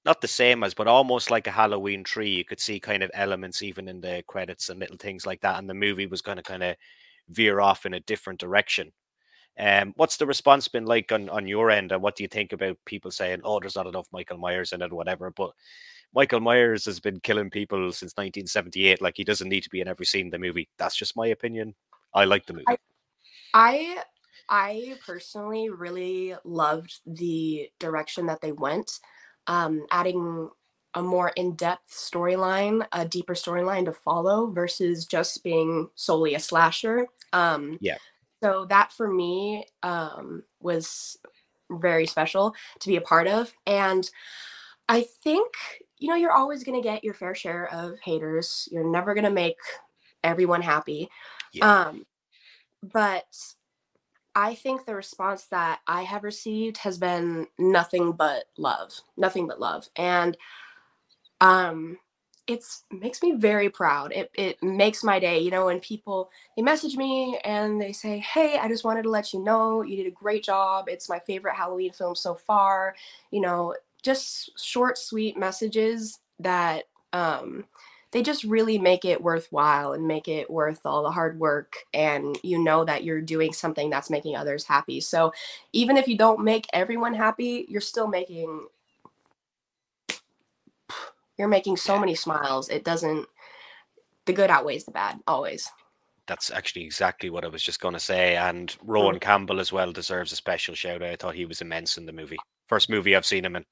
not 0.07 0.21
the 0.21 0.27
same 0.27 0.63
as 0.63 0.73
but 0.73 0.87
almost 0.87 1.29
like 1.29 1.45
a 1.47 1.51
halloween 1.51 2.03
tree 2.03 2.29
you 2.29 2.45
could 2.45 2.59
see 2.59 2.79
kind 2.79 3.03
of 3.03 3.11
elements 3.13 3.61
even 3.61 3.87
in 3.87 4.01
the 4.01 4.23
credits 4.27 4.69
and 4.69 4.79
little 4.79 4.97
things 4.97 5.25
like 5.25 5.41
that 5.41 5.59
and 5.59 5.69
the 5.69 5.73
movie 5.73 6.07
was 6.07 6.21
going 6.21 6.37
to 6.37 6.43
kind 6.43 6.63
of 6.63 6.75
veer 7.29 7.59
off 7.59 7.85
in 7.85 7.93
a 7.93 7.99
different 8.01 8.39
direction 8.39 8.91
um, 9.59 9.93
what's 9.97 10.17
the 10.17 10.25
response 10.25 10.67
been 10.67 10.85
like 10.85 11.11
on, 11.11 11.29
on 11.29 11.47
your 11.47 11.69
end 11.69 11.91
and 11.91 12.01
what 12.01 12.15
do 12.15 12.23
you 12.23 12.27
think 12.29 12.53
about 12.53 12.77
people 12.85 13.11
saying 13.11 13.41
oh 13.43 13.59
there's 13.59 13.75
not 13.75 13.87
enough 13.87 14.07
michael 14.11 14.37
myers 14.37 14.71
in 14.71 14.81
it 14.81 14.93
whatever 14.93 15.31
but 15.31 15.51
Michael 16.15 16.39
Myers 16.39 16.85
has 16.85 16.99
been 16.99 17.19
killing 17.19 17.49
people 17.49 17.91
since 17.91 18.13
1978. 18.13 19.01
Like 19.01 19.17
he 19.17 19.25
doesn't 19.25 19.49
need 19.49 19.63
to 19.63 19.69
be 19.69 19.81
in 19.81 19.89
every 19.89 20.05
scene 20.05 20.27
in 20.27 20.31
the 20.31 20.39
movie. 20.39 20.69
That's 20.77 20.95
just 20.95 21.17
my 21.17 21.27
opinion. 21.27 21.75
I 22.13 22.25
like 22.25 22.45
the 22.45 22.53
movie. 22.53 22.65
I 22.69 22.77
I, 23.53 24.03
I 24.49 24.97
personally 25.05 25.69
really 25.69 26.35
loved 26.43 26.99
the 27.05 27.69
direction 27.79 28.25
that 28.27 28.41
they 28.41 28.51
went, 28.51 28.99
um, 29.47 29.85
adding 29.91 30.49
a 30.93 31.01
more 31.01 31.29
in-depth 31.35 31.91
storyline, 31.91 32.85
a 32.91 33.05
deeper 33.05 33.33
storyline 33.33 33.85
to 33.85 33.93
follow 33.93 34.47
versus 34.51 35.05
just 35.05 35.43
being 35.43 35.89
solely 35.95 36.35
a 36.35 36.39
slasher. 36.39 37.07
Um, 37.33 37.77
yeah. 37.81 37.97
So 38.43 38.65
that 38.65 38.91
for 38.91 39.11
me 39.11 39.65
um, 39.83 40.43
was 40.61 41.17
very 41.69 42.05
special 42.05 42.55
to 42.79 42.87
be 42.87 42.95
a 42.95 43.01
part 43.01 43.27
of, 43.27 43.53
and 43.65 44.09
I 44.87 45.05
think 45.23 45.53
you 45.99 46.09
know, 46.09 46.15
you're 46.15 46.31
always 46.31 46.63
going 46.63 46.79
to 46.79 46.87
get 46.87 47.03
your 47.03 47.13
fair 47.13 47.33
share 47.33 47.73
of 47.73 47.99
haters. 48.03 48.69
You're 48.71 48.89
never 48.89 49.13
going 49.13 49.23
to 49.23 49.31
make 49.31 49.57
everyone 50.23 50.61
happy. 50.61 51.09
Yeah. 51.53 51.87
Um, 51.87 52.05
but 52.83 53.25
I 54.37 54.53
think 54.53 54.85
the 54.85 54.93
response 54.93 55.45
that 55.45 55.79
I 55.87 56.03
have 56.03 56.23
received 56.23 56.77
has 56.77 56.99
been 56.99 57.47
nothing 57.57 58.11
but 58.11 58.43
love, 58.55 58.93
nothing 59.17 59.47
but 59.47 59.59
love. 59.59 59.89
And 59.95 60.37
um, 61.41 61.97
it's 62.45 62.83
makes 62.91 63.23
me 63.23 63.31
very 63.31 63.67
proud. 63.67 64.13
It, 64.13 64.29
it 64.35 64.61
makes 64.61 65.03
my 65.03 65.19
day. 65.19 65.39
You 65.39 65.49
know, 65.49 65.65
when 65.65 65.79
people 65.79 66.29
they 66.55 66.61
message 66.61 66.95
me 66.95 67.39
and 67.43 67.81
they 67.81 67.91
say, 67.91 68.19
"Hey, 68.19 68.59
I 68.59 68.67
just 68.67 68.83
wanted 68.83 69.01
to 69.03 69.09
let 69.09 69.33
you 69.33 69.43
know 69.43 69.81
you 69.81 69.97
did 69.97 70.05
a 70.05 70.11
great 70.11 70.43
job. 70.43 70.85
It's 70.87 71.09
my 71.09 71.17
favorite 71.17 71.55
Halloween 71.55 71.91
film 71.91 72.13
so 72.13 72.35
far." 72.35 72.95
You 73.31 73.41
know, 73.41 73.73
just 74.03 74.63
short, 74.63 74.99
sweet 74.99 75.35
messages 75.35 76.19
that 76.37 76.83
um, 77.11 77.65
they 78.11 78.23
just 78.23 78.43
really 78.43 78.77
make 78.77 79.03
it 79.03 79.21
worthwhile 79.21 79.93
and 79.93 80.07
make 80.07 80.27
it 80.27 80.49
worth 80.49 80.85
all 80.85 81.03
the 81.03 81.11
hard 81.11 81.39
work. 81.39 81.75
And 81.93 82.37
you 82.43 82.57
know 82.57 82.85
that 82.85 83.03
you're 83.03 83.21
doing 83.21 83.53
something 83.53 83.89
that's 83.89 84.09
making 84.09 84.35
others 84.35 84.63
happy. 84.63 85.01
So 85.01 85.33
even 85.73 85.97
if 85.97 86.07
you 86.07 86.17
don't 86.17 86.43
make 86.43 86.67
everyone 86.73 87.13
happy, 87.13 87.65
you're 87.67 87.81
still 87.81 88.07
making 88.07 88.67
you're 91.37 91.47
making 91.47 91.77
so 91.77 91.99
many 91.99 92.15
smiles. 92.15 92.69
It 92.69 92.83
doesn't 92.83 93.27
the 94.25 94.33
good 94.33 94.49
outweighs 94.49 94.85
the 94.85 94.91
bad 94.91 95.19
always. 95.27 95.69
That's 96.27 96.51
actually 96.51 96.83
exactly 96.83 97.29
what 97.29 97.45
I 97.45 97.47
was 97.47 97.63
just 97.63 97.79
going 97.79 97.93
to 97.93 97.99
say. 97.99 98.35
And 98.35 98.75
mm. 98.85 99.21
Campbell 99.21 99.59
as 99.59 99.71
well 99.71 99.91
deserves 99.93 100.31
a 100.33 100.35
special 100.35 100.75
shout 100.75 101.01
out. 101.01 101.09
I 101.09 101.15
thought 101.15 101.35
he 101.35 101.45
was 101.45 101.61
immense 101.61 101.97
in 101.97 102.05
the 102.05 102.11
movie. 102.11 102.37
First 102.67 102.89
movie 102.89 103.15
I've 103.15 103.25
seen 103.25 103.45
him 103.45 103.55
in. 103.55 103.65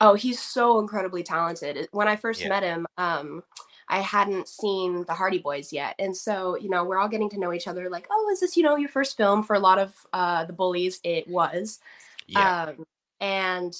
Oh, 0.00 0.14
he's 0.14 0.40
so 0.40 0.78
incredibly 0.80 1.22
talented. 1.22 1.88
When 1.92 2.08
I 2.08 2.16
first 2.16 2.42
yeah. 2.42 2.48
met 2.48 2.62
him, 2.62 2.86
um, 2.96 3.42
I 3.88 4.00
hadn't 4.00 4.48
seen 4.48 5.04
the 5.04 5.14
Hardy 5.14 5.38
Boys 5.38 5.72
yet. 5.72 5.94
And 5.98 6.16
so, 6.16 6.56
you 6.56 6.68
know, 6.68 6.84
we're 6.84 6.98
all 6.98 7.08
getting 7.08 7.30
to 7.30 7.38
know 7.40 7.52
each 7.52 7.66
other 7.66 7.88
like, 7.88 8.06
oh, 8.10 8.28
is 8.30 8.40
this, 8.40 8.56
you 8.56 8.62
know, 8.62 8.76
your 8.76 8.90
first 8.90 9.16
film? 9.16 9.42
For 9.42 9.56
a 9.56 9.60
lot 9.60 9.78
of 9.78 9.94
uh, 10.12 10.44
the 10.44 10.52
bullies, 10.52 11.00
it 11.04 11.26
was. 11.26 11.80
Yeah. 12.26 12.64
Um, 12.64 12.84
and 13.20 13.74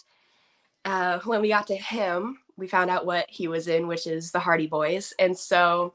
uh, 0.84 1.20
when 1.20 1.40
we 1.40 1.48
got 1.48 1.66
to 1.68 1.76
him, 1.76 2.38
we 2.56 2.66
found 2.66 2.90
out 2.90 3.06
what 3.06 3.26
he 3.28 3.46
was 3.46 3.68
in, 3.68 3.86
which 3.86 4.06
is 4.06 4.32
the 4.32 4.40
Hardy 4.40 4.66
Boys. 4.66 5.12
And 5.18 5.36
so 5.38 5.94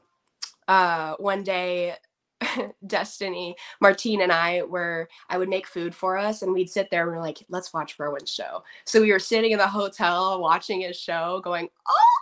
uh, 0.68 1.16
one 1.18 1.42
day 1.42 1.96
Destiny, 2.86 3.56
Marteen, 3.82 4.22
and 4.22 4.32
I 4.32 4.62
were, 4.62 5.08
I 5.28 5.38
would 5.38 5.48
make 5.48 5.66
food 5.66 5.94
for 5.94 6.16
us 6.16 6.42
and 6.42 6.52
we'd 6.52 6.70
sit 6.70 6.90
there 6.90 7.02
and 7.02 7.12
we 7.12 7.16
are 7.16 7.22
like, 7.22 7.44
let's 7.48 7.72
watch 7.72 7.98
Rohan's 7.98 8.30
show. 8.30 8.62
So 8.84 9.00
we 9.00 9.12
were 9.12 9.18
sitting 9.18 9.52
in 9.52 9.58
the 9.58 9.66
hotel 9.66 10.40
watching 10.40 10.80
his 10.80 10.96
show, 10.96 11.40
going, 11.44 11.68
oh, 11.88 12.18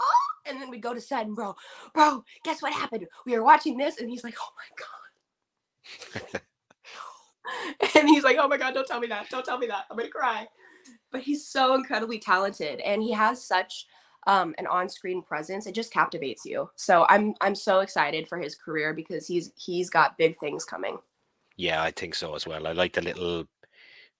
oh. 0.00 0.06
And 0.46 0.60
then 0.60 0.70
we'd 0.70 0.82
go 0.82 0.94
to 0.94 1.00
set 1.00 1.26
and 1.26 1.34
bro, 1.34 1.54
bro, 1.94 2.24
guess 2.44 2.60
what 2.60 2.72
happened? 2.72 3.06
We 3.24 3.32
were 3.32 3.44
watching 3.44 3.76
this 3.76 3.98
and 3.98 4.10
he's 4.10 4.24
like, 4.24 4.36
oh 4.40 4.52
my 4.56 6.30
God. 6.32 6.40
and 7.96 8.08
he's 8.08 8.24
like, 8.24 8.36
oh 8.38 8.48
my 8.48 8.56
God, 8.56 8.74
don't 8.74 8.86
tell 8.86 9.00
me 9.00 9.06
that. 9.08 9.28
Don't 9.30 9.44
tell 9.44 9.58
me 9.58 9.66
that. 9.68 9.84
I'm 9.90 9.96
going 9.96 10.08
to 10.08 10.12
cry. 10.12 10.46
But 11.10 11.22
he's 11.22 11.46
so 11.46 11.74
incredibly 11.74 12.18
talented 12.18 12.80
and 12.80 13.02
he 13.02 13.12
has 13.12 13.42
such 13.42 13.86
um, 14.26 14.54
an 14.58 14.66
on-screen 14.66 15.22
presence, 15.22 15.66
it 15.66 15.74
just 15.74 15.92
captivates 15.92 16.44
you. 16.44 16.70
So 16.76 17.06
I'm 17.08 17.34
I'm 17.40 17.54
so 17.54 17.80
excited 17.80 18.28
for 18.28 18.38
his 18.38 18.54
career 18.54 18.94
because 18.94 19.26
he's 19.26 19.52
he's 19.56 19.90
got 19.90 20.18
big 20.18 20.38
things 20.38 20.64
coming. 20.64 20.98
Yeah, 21.56 21.82
I 21.82 21.90
think 21.90 22.14
so 22.14 22.34
as 22.34 22.46
well. 22.46 22.66
I 22.66 22.72
like 22.72 22.94
the 22.94 23.02
little, 23.02 23.44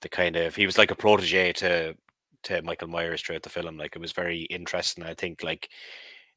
the 0.03 0.09
kind 0.09 0.37
of 0.37 0.55
he 0.55 0.67
was 0.67 0.79
like 0.79 0.91
a 0.91 0.97
protege 0.97 1.53
to 1.55 1.97
to 2.45 2.63
Michael 2.63 2.89
Myers 2.89 3.23
throughout 3.23 3.43
the 3.43 3.49
film. 3.49 3.77
Like 3.77 3.97
it 3.97 4.01
was 4.03 4.13
very 4.13 4.43
interesting. 4.43 5.05
I 5.05 5.15
think 5.15 5.43
like 5.43 5.69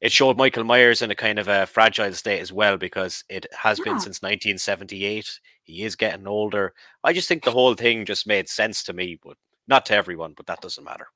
it 0.00 0.12
showed 0.12 0.38
Michael 0.38 0.64
Myers 0.64 1.02
in 1.02 1.10
a 1.10 1.14
kind 1.14 1.38
of 1.38 1.48
a 1.48 1.66
fragile 1.66 2.12
state 2.12 2.40
as 2.40 2.52
well 2.52 2.76
because 2.76 3.24
it 3.28 3.46
has 3.52 3.78
yeah. 3.78 3.84
been 3.84 4.00
since 4.00 4.22
1978. 4.22 5.40
He 5.64 5.82
is 5.82 5.96
getting 5.96 6.26
older. 6.26 6.72
I 7.04 7.12
just 7.12 7.28
think 7.28 7.44
the 7.44 7.50
whole 7.50 7.74
thing 7.74 8.06
just 8.06 8.26
made 8.26 8.48
sense 8.48 8.84
to 8.84 8.92
me, 8.92 9.18
but 9.22 9.36
not 9.66 9.86
to 9.86 9.94
everyone. 9.94 10.34
But 10.36 10.46
that 10.46 10.60
doesn't 10.60 10.84
matter. 10.84 11.08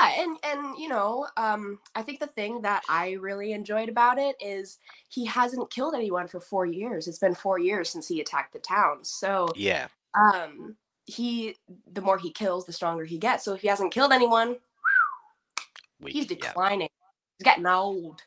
Yeah, 0.00 0.22
and 0.22 0.36
and 0.42 0.78
you 0.78 0.88
know, 0.88 1.26
um, 1.36 1.78
I 1.94 2.02
think 2.02 2.20
the 2.20 2.26
thing 2.26 2.62
that 2.62 2.82
I 2.88 3.12
really 3.12 3.52
enjoyed 3.52 3.88
about 3.88 4.18
it 4.18 4.36
is 4.40 4.78
he 5.08 5.24
hasn't 5.24 5.70
killed 5.70 5.94
anyone 5.94 6.28
for 6.28 6.40
four 6.40 6.66
years. 6.66 7.08
It's 7.08 7.18
been 7.18 7.34
four 7.34 7.58
years 7.58 7.90
since 7.90 8.08
he 8.08 8.20
attacked 8.20 8.52
the 8.52 8.58
town. 8.58 8.98
So 9.02 9.48
yeah, 9.54 9.88
um, 10.14 10.76
he 11.04 11.56
the 11.92 12.02
more 12.02 12.18
he 12.18 12.30
kills, 12.30 12.66
the 12.66 12.72
stronger 12.72 13.04
he 13.04 13.18
gets. 13.18 13.44
So 13.44 13.54
if 13.54 13.62
he 13.62 13.68
hasn't 13.68 13.92
killed 13.92 14.12
anyone, 14.12 14.56
Weak, 16.00 16.14
he's 16.14 16.26
declining. 16.26 16.82
Yeah 16.82 16.88
he's 17.38 17.44
getting 17.44 17.66
old. 17.66 18.22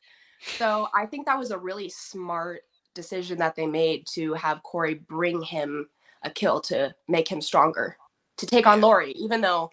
So 0.57 0.87
I 0.95 1.05
think 1.05 1.25
that 1.25 1.37
was 1.37 1.51
a 1.51 1.57
really 1.57 1.89
smart 1.89 2.61
decision 2.93 3.37
that 3.39 3.55
they 3.55 3.67
made 3.67 4.05
to 4.13 4.33
have 4.33 4.63
Corey 4.63 4.95
bring 4.95 5.41
him 5.41 5.87
a 6.23 6.29
kill 6.29 6.59
to 6.61 6.93
make 7.07 7.27
him 7.27 7.41
stronger 7.41 7.97
to 8.37 8.45
take 8.45 8.67
on 8.67 8.81
Laurie, 8.81 9.11
even 9.13 9.41
though 9.41 9.69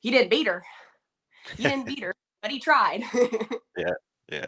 he 0.00 0.10
didn't 0.10 0.30
beat 0.30 0.46
her. 0.46 0.64
He 1.56 1.62
didn't 1.62 1.86
beat 1.86 2.02
her, 2.02 2.14
but 2.42 2.50
he 2.50 2.60
tried. 2.60 3.02
yeah, 3.76 3.94
yeah. 4.30 4.46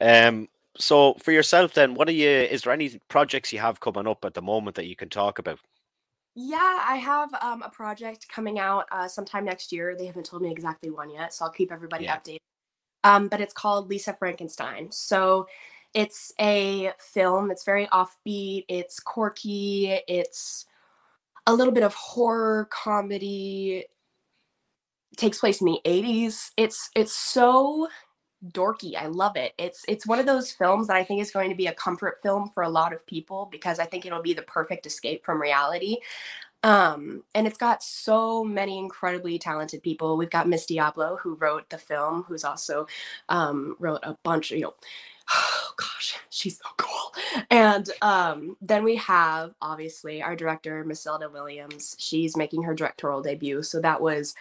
Um. 0.00 0.48
So 0.78 1.14
for 1.22 1.32
yourself, 1.32 1.72
then, 1.74 1.94
what 1.94 2.08
are 2.08 2.12
you? 2.12 2.28
Is 2.28 2.62
there 2.62 2.72
any 2.72 3.00
projects 3.08 3.52
you 3.52 3.58
have 3.58 3.80
coming 3.80 4.06
up 4.06 4.24
at 4.24 4.34
the 4.34 4.42
moment 4.42 4.76
that 4.76 4.86
you 4.86 4.94
can 4.96 5.08
talk 5.08 5.38
about? 5.38 5.58
Yeah, 6.34 6.84
I 6.86 6.96
have 6.96 7.32
um, 7.40 7.62
a 7.62 7.70
project 7.70 8.28
coming 8.28 8.58
out 8.58 8.84
uh, 8.92 9.08
sometime 9.08 9.46
next 9.46 9.72
year. 9.72 9.96
They 9.96 10.04
haven't 10.04 10.26
told 10.26 10.42
me 10.42 10.50
exactly 10.50 10.90
when 10.90 11.08
yet, 11.08 11.32
so 11.32 11.46
I'll 11.46 11.50
keep 11.50 11.72
everybody 11.72 12.04
yeah. 12.04 12.18
updated 12.18 12.40
um, 13.06 13.28
but 13.28 13.40
it's 13.40 13.54
called 13.54 13.88
Lisa 13.88 14.14
Frankenstein. 14.14 14.90
So 14.90 15.46
it's 15.94 16.32
a 16.40 16.92
film. 16.98 17.52
It's 17.52 17.64
very 17.64 17.86
offbeat. 17.86 18.64
It's 18.68 18.98
quirky. 18.98 20.00
It's 20.08 20.66
a 21.46 21.54
little 21.54 21.72
bit 21.72 21.84
of 21.84 21.94
horror 21.94 22.66
comedy. 22.70 23.84
Takes 25.16 25.38
place 25.38 25.60
in 25.60 25.66
the 25.66 25.80
80s. 25.84 26.50
It's 26.56 26.90
it's 26.94 27.14
so 27.14 27.88
dorky. 28.52 28.96
I 28.96 29.06
love 29.06 29.36
it. 29.36 29.52
It's 29.58 29.84
it's 29.88 30.06
one 30.06 30.18
of 30.18 30.26
those 30.26 30.52
films 30.52 30.88
that 30.88 30.96
I 30.96 31.04
think 31.04 31.20
is 31.22 31.30
going 31.30 31.50
to 31.50 31.56
be 31.56 31.66
a 31.66 31.74
comfort 31.74 32.18
film 32.22 32.50
for 32.50 32.62
a 32.62 32.68
lot 32.68 32.92
of 32.92 33.06
people 33.06 33.48
because 33.50 33.78
I 33.78 33.86
think 33.86 34.04
it'll 34.06 34.22
be 34.22 34.34
the 34.34 34.42
perfect 34.42 34.86
escape 34.86 35.24
from 35.24 35.40
reality. 35.40 35.98
Um, 36.62 37.22
and 37.34 37.46
it's 37.46 37.58
got 37.58 37.82
so 37.82 38.42
many 38.42 38.78
incredibly 38.78 39.38
talented 39.38 39.82
people. 39.82 40.16
We've 40.16 40.30
got 40.30 40.48
Miss 40.48 40.66
Diablo, 40.66 41.16
who 41.16 41.34
wrote 41.36 41.68
the 41.70 41.78
film, 41.78 42.24
who's 42.24 42.44
also 42.44 42.88
um, 43.28 43.76
wrote 43.78 44.00
a 44.02 44.16
bunch 44.24 44.50
of, 44.50 44.58
you 44.58 44.64
know, 44.64 44.74
oh 45.30 45.72
gosh, 45.76 46.18
she's 46.30 46.58
so 46.58 46.68
cool. 46.76 47.44
And 47.50 47.88
um, 48.02 48.56
then 48.60 48.82
we 48.82 48.96
have 48.96 49.54
obviously 49.62 50.22
our 50.22 50.34
director, 50.34 50.82
Matilda 50.84 51.28
Williams. 51.30 51.94
She's 51.98 52.36
making 52.36 52.62
her 52.64 52.74
directorial 52.74 53.22
debut. 53.22 53.62
So 53.62 53.80
that 53.80 54.00
was, 54.00 54.34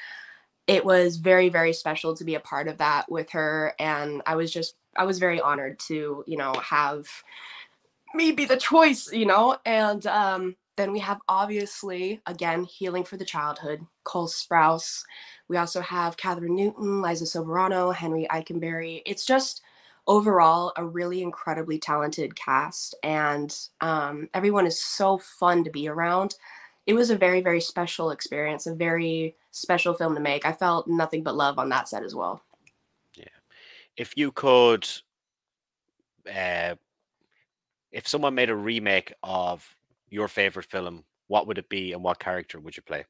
it 0.67 0.83
was 0.83 1.17
very, 1.17 1.49
very 1.49 1.73
special 1.73 2.15
to 2.15 2.23
be 2.23 2.35
a 2.35 2.39
part 2.39 2.67
of 2.67 2.77
that 2.79 3.09
with 3.09 3.29
her. 3.31 3.73
And 3.79 4.21
I 4.25 4.35
was 4.35 4.51
just, 4.51 4.75
I 4.95 5.05
was 5.05 5.19
very 5.19 5.39
honored 5.39 5.79
to, 5.87 6.23
you 6.25 6.37
know, 6.37 6.53
have 6.53 7.07
me 8.13 8.31
be 8.31 8.45
the 8.45 8.57
choice, 8.57 9.11
you 9.11 9.25
know, 9.25 9.57
and 9.65 10.05
um, 10.07 10.55
then 10.77 10.91
we 10.91 10.99
have 10.99 11.19
obviously, 11.27 12.21
again, 12.25 12.63
Healing 12.63 13.03
for 13.03 13.17
the 13.17 13.25
Childhood, 13.25 13.85
Cole 14.03 14.27
Sprouse. 14.27 15.03
We 15.47 15.57
also 15.57 15.81
have 15.81 16.17
Kathryn 16.17 16.55
Newton, 16.55 17.01
Liza 17.01 17.25
Soberano, 17.25 17.93
Henry 17.93 18.27
Eikenberry. 18.31 19.01
It's 19.05 19.25
just 19.25 19.61
overall 20.07 20.71
a 20.77 20.85
really 20.85 21.21
incredibly 21.21 21.79
talented 21.79 22.35
cast, 22.35 22.95
and 23.03 23.57
um, 23.81 24.29
everyone 24.33 24.67
is 24.67 24.81
so 24.81 25.17
fun 25.17 25.63
to 25.63 25.69
be 25.69 25.87
around. 25.87 26.35
It 26.85 26.93
was 26.93 27.09
a 27.09 27.17
very, 27.17 27.41
very 27.41 27.61
special 27.61 28.11
experience, 28.11 28.67
a 28.67 28.75
very 28.75 29.35
special 29.55 29.93
film 29.93 30.13
to 30.15 30.21
make. 30.21 30.45
I 30.45 30.51
felt 30.51 30.87
nothing 30.87 31.23
but 31.23 31.35
love 31.35 31.57
on 31.57 31.69
that 31.69 31.87
set 31.87 32.03
as 32.03 32.13
well. 32.13 32.43
Yeah. 33.15 33.23
If 33.95 34.17
you 34.17 34.31
could, 34.31 34.87
uh, 36.27 36.75
if 37.91 38.07
someone 38.07 38.35
made 38.35 38.49
a 38.49 38.55
remake 38.55 39.13
of 39.23 39.65
your 40.09 40.27
favorite 40.27 40.65
film, 40.65 41.05
what 41.27 41.47
would 41.47 41.57
it 41.57 41.69
be 41.69 41.93
and 41.93 42.03
what 42.03 42.19
character 42.19 42.59
would 42.59 42.75
you 42.75 42.83
play? 42.83 43.05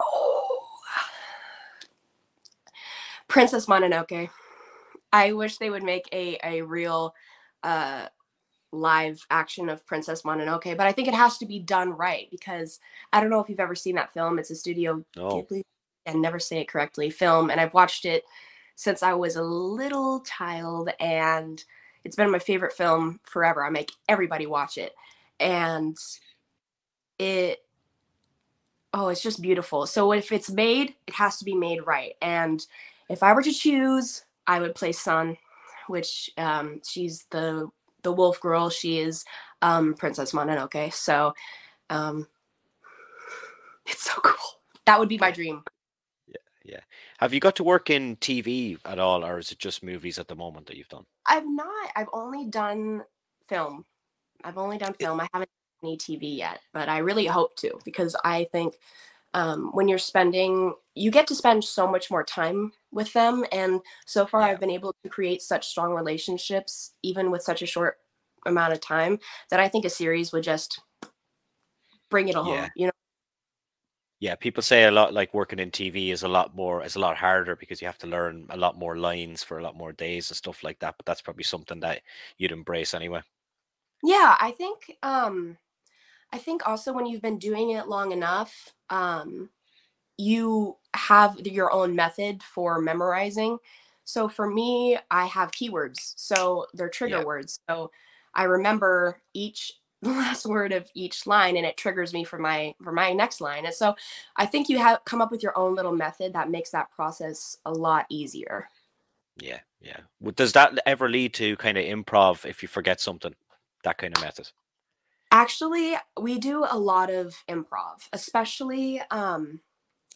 Oh, 0.00 0.66
Princess 3.26 3.66
Mononoke. 3.66 4.30
I 5.12 5.32
wish 5.32 5.58
they 5.58 5.70
would 5.70 5.82
make 5.82 6.08
a 6.12 6.38
a 6.44 6.62
real 6.62 7.14
uh, 7.64 8.06
live 8.74 9.24
action 9.30 9.68
of 9.68 9.86
Princess 9.86 10.22
Mononoke, 10.22 10.76
but 10.76 10.86
I 10.86 10.92
think 10.92 11.08
it 11.08 11.14
has 11.14 11.38
to 11.38 11.46
be 11.46 11.58
done 11.58 11.90
right 11.90 12.28
because 12.30 12.80
I 13.12 13.20
don't 13.20 13.30
know 13.30 13.40
if 13.40 13.48
you've 13.48 13.60
ever 13.60 13.74
seen 13.74 13.94
that 13.96 14.12
film. 14.12 14.38
It's 14.38 14.50
a 14.50 14.56
Studio 14.56 15.04
and 16.06 16.20
never 16.20 16.38
say 16.38 16.58
it 16.58 16.68
correctly 16.68 17.10
film, 17.10 17.50
and 17.50 17.60
I've 17.60 17.74
watched 17.74 18.04
it 18.04 18.24
since 18.76 19.02
I 19.02 19.14
was 19.14 19.36
a 19.36 19.42
little 19.42 20.20
child, 20.20 20.90
and 21.00 21.62
it's 22.04 22.16
been 22.16 22.30
my 22.30 22.38
favorite 22.38 22.72
film 22.72 23.20
forever. 23.22 23.64
I 23.64 23.70
make 23.70 23.92
everybody 24.08 24.46
watch 24.46 24.76
it 24.78 24.94
and 25.40 25.96
it 27.18 27.60
oh 28.92 29.08
it's 29.08 29.22
just 29.22 29.42
beautiful 29.42 29.86
so 29.86 30.12
if 30.12 30.32
it's 30.32 30.50
made 30.50 30.94
it 31.06 31.14
has 31.14 31.38
to 31.38 31.44
be 31.44 31.54
made 31.54 31.84
right 31.86 32.14
and 32.22 32.66
if 33.08 33.22
i 33.22 33.32
were 33.32 33.42
to 33.42 33.52
choose 33.52 34.24
i 34.46 34.60
would 34.60 34.74
play 34.74 34.92
San 34.92 35.36
which 35.88 36.30
um 36.38 36.80
she's 36.86 37.24
the 37.30 37.68
the 38.04 38.12
wolf 38.12 38.40
girl 38.40 38.70
she 38.70 38.98
is 38.98 39.24
um 39.62 39.94
princess 39.94 40.32
mononoke 40.32 40.92
so 40.92 41.34
um 41.90 42.26
it's 43.86 44.04
so 44.04 44.14
cool. 44.22 44.60
That 44.86 45.00
would 45.00 45.08
be 45.08 45.18
my 45.18 45.30
dream. 45.30 45.62
Yeah 46.28 46.36
yeah. 46.64 46.80
Have 47.18 47.34
you 47.34 47.40
got 47.40 47.56
to 47.56 47.64
work 47.64 47.90
in 47.90 48.16
tv 48.16 48.78
at 48.84 48.98
all 48.98 49.24
or 49.24 49.38
is 49.38 49.50
it 49.50 49.58
just 49.58 49.82
movies 49.82 50.18
at 50.18 50.28
the 50.28 50.36
moment 50.36 50.66
that 50.66 50.76
you've 50.76 50.88
done? 50.88 51.04
I've 51.26 51.46
not 51.46 51.90
i've 51.96 52.08
only 52.12 52.46
done 52.46 53.02
film. 53.48 53.84
I've 54.42 54.58
only 54.58 54.78
done 54.78 54.94
film. 54.94 55.20
I 55.20 55.28
haven't 55.32 55.50
done 55.82 55.90
any 55.90 55.96
TV 55.96 56.36
yet, 56.36 56.60
but 56.72 56.88
I 56.88 56.98
really 56.98 57.26
hope 57.26 57.56
to 57.56 57.78
because 57.84 58.14
I 58.24 58.44
think 58.52 58.74
um, 59.32 59.70
when 59.72 59.88
you're 59.88 59.98
spending, 59.98 60.74
you 60.94 61.10
get 61.10 61.26
to 61.26 61.34
spend 61.34 61.64
so 61.64 61.86
much 61.86 62.10
more 62.10 62.24
time 62.24 62.72
with 62.92 63.12
them. 63.12 63.44
And 63.52 63.80
so 64.06 64.26
far, 64.26 64.40
yeah. 64.40 64.48
I've 64.48 64.60
been 64.60 64.70
able 64.70 64.94
to 65.02 65.08
create 65.08 65.42
such 65.42 65.68
strong 65.68 65.92
relationships, 65.92 66.92
even 67.02 67.30
with 67.30 67.42
such 67.42 67.62
a 67.62 67.66
short 67.66 67.98
amount 68.46 68.72
of 68.72 68.80
time, 68.80 69.18
that 69.50 69.60
I 69.60 69.68
think 69.68 69.84
a 69.84 69.90
series 69.90 70.32
would 70.32 70.44
just 70.44 70.80
bring 72.10 72.28
it 72.28 72.36
home. 72.36 72.48
Yeah. 72.48 72.68
You 72.76 72.86
know. 72.86 72.92
Yeah, 74.20 74.36
people 74.36 74.62
say 74.62 74.84
a 74.84 74.90
lot 74.90 75.12
like 75.12 75.34
working 75.34 75.58
in 75.58 75.70
TV 75.70 76.10
is 76.10 76.22
a 76.22 76.28
lot 76.28 76.54
more 76.54 76.82
is 76.82 76.96
a 76.96 77.00
lot 77.00 77.16
harder 77.16 77.56
because 77.56 77.82
you 77.82 77.88
have 77.88 77.98
to 77.98 78.06
learn 78.06 78.46
a 78.50 78.56
lot 78.56 78.78
more 78.78 78.96
lines 78.96 79.42
for 79.42 79.58
a 79.58 79.62
lot 79.62 79.76
more 79.76 79.92
days 79.92 80.30
and 80.30 80.36
stuff 80.36 80.62
like 80.62 80.78
that. 80.78 80.94
But 80.96 81.04
that's 81.04 81.20
probably 81.20 81.44
something 81.44 81.80
that 81.80 82.02
you'd 82.38 82.52
embrace 82.52 82.94
anyway. 82.94 83.20
Yeah, 84.02 84.36
I 84.40 84.52
think 84.52 84.96
um 85.02 85.58
I 86.32 86.38
think 86.38 86.66
also 86.66 86.92
when 86.92 87.06
you've 87.06 87.22
been 87.22 87.38
doing 87.38 87.70
it 87.70 87.88
long 87.88 88.12
enough, 88.12 88.72
um 88.88 89.50
you 90.16 90.76
have 90.94 91.38
your 91.46 91.72
own 91.72 91.94
method 91.94 92.42
for 92.42 92.80
memorizing. 92.80 93.58
So 94.04 94.28
for 94.28 94.48
me, 94.48 94.98
I 95.10 95.26
have 95.26 95.52
keywords. 95.52 96.14
So 96.16 96.66
they're 96.74 96.88
trigger 96.88 97.18
yeah. 97.18 97.24
words. 97.24 97.60
So 97.68 97.90
I 98.34 98.44
remember 98.44 99.20
each 99.32 99.72
the 100.02 100.10
last 100.10 100.44
word 100.44 100.72
of 100.72 100.90
each 100.94 101.26
line 101.26 101.56
and 101.56 101.64
it 101.64 101.78
triggers 101.78 102.12
me 102.12 102.24
for 102.24 102.38
my 102.38 102.74
for 102.82 102.92
my 102.92 103.12
next 103.12 103.40
line. 103.40 103.64
And 103.64 103.74
so 103.74 103.94
I 104.36 104.44
think 104.44 104.68
you 104.68 104.78
have 104.78 105.04
come 105.04 105.22
up 105.22 105.30
with 105.30 105.42
your 105.42 105.56
own 105.56 105.74
little 105.74 105.94
method 105.94 106.34
that 106.34 106.50
makes 106.50 106.70
that 106.70 106.90
process 106.90 107.56
a 107.64 107.72
lot 107.72 108.04
easier. 108.10 108.68
Yeah, 109.36 109.60
yeah. 109.80 110.00
Does 110.34 110.52
that 110.52 110.78
ever 110.86 111.08
lead 111.08 111.34
to 111.34 111.56
kind 111.56 111.78
of 111.78 111.84
improv 111.84 112.44
if 112.44 112.62
you 112.62 112.68
forget 112.68 113.00
something? 113.00 113.34
that 113.84 113.98
kind 113.98 114.16
of 114.16 114.22
method? 114.22 114.50
Actually, 115.30 115.94
we 116.20 116.38
do 116.38 116.66
a 116.68 116.78
lot 116.78 117.10
of 117.10 117.34
improv, 117.48 118.08
especially 118.12 119.00
um, 119.10 119.60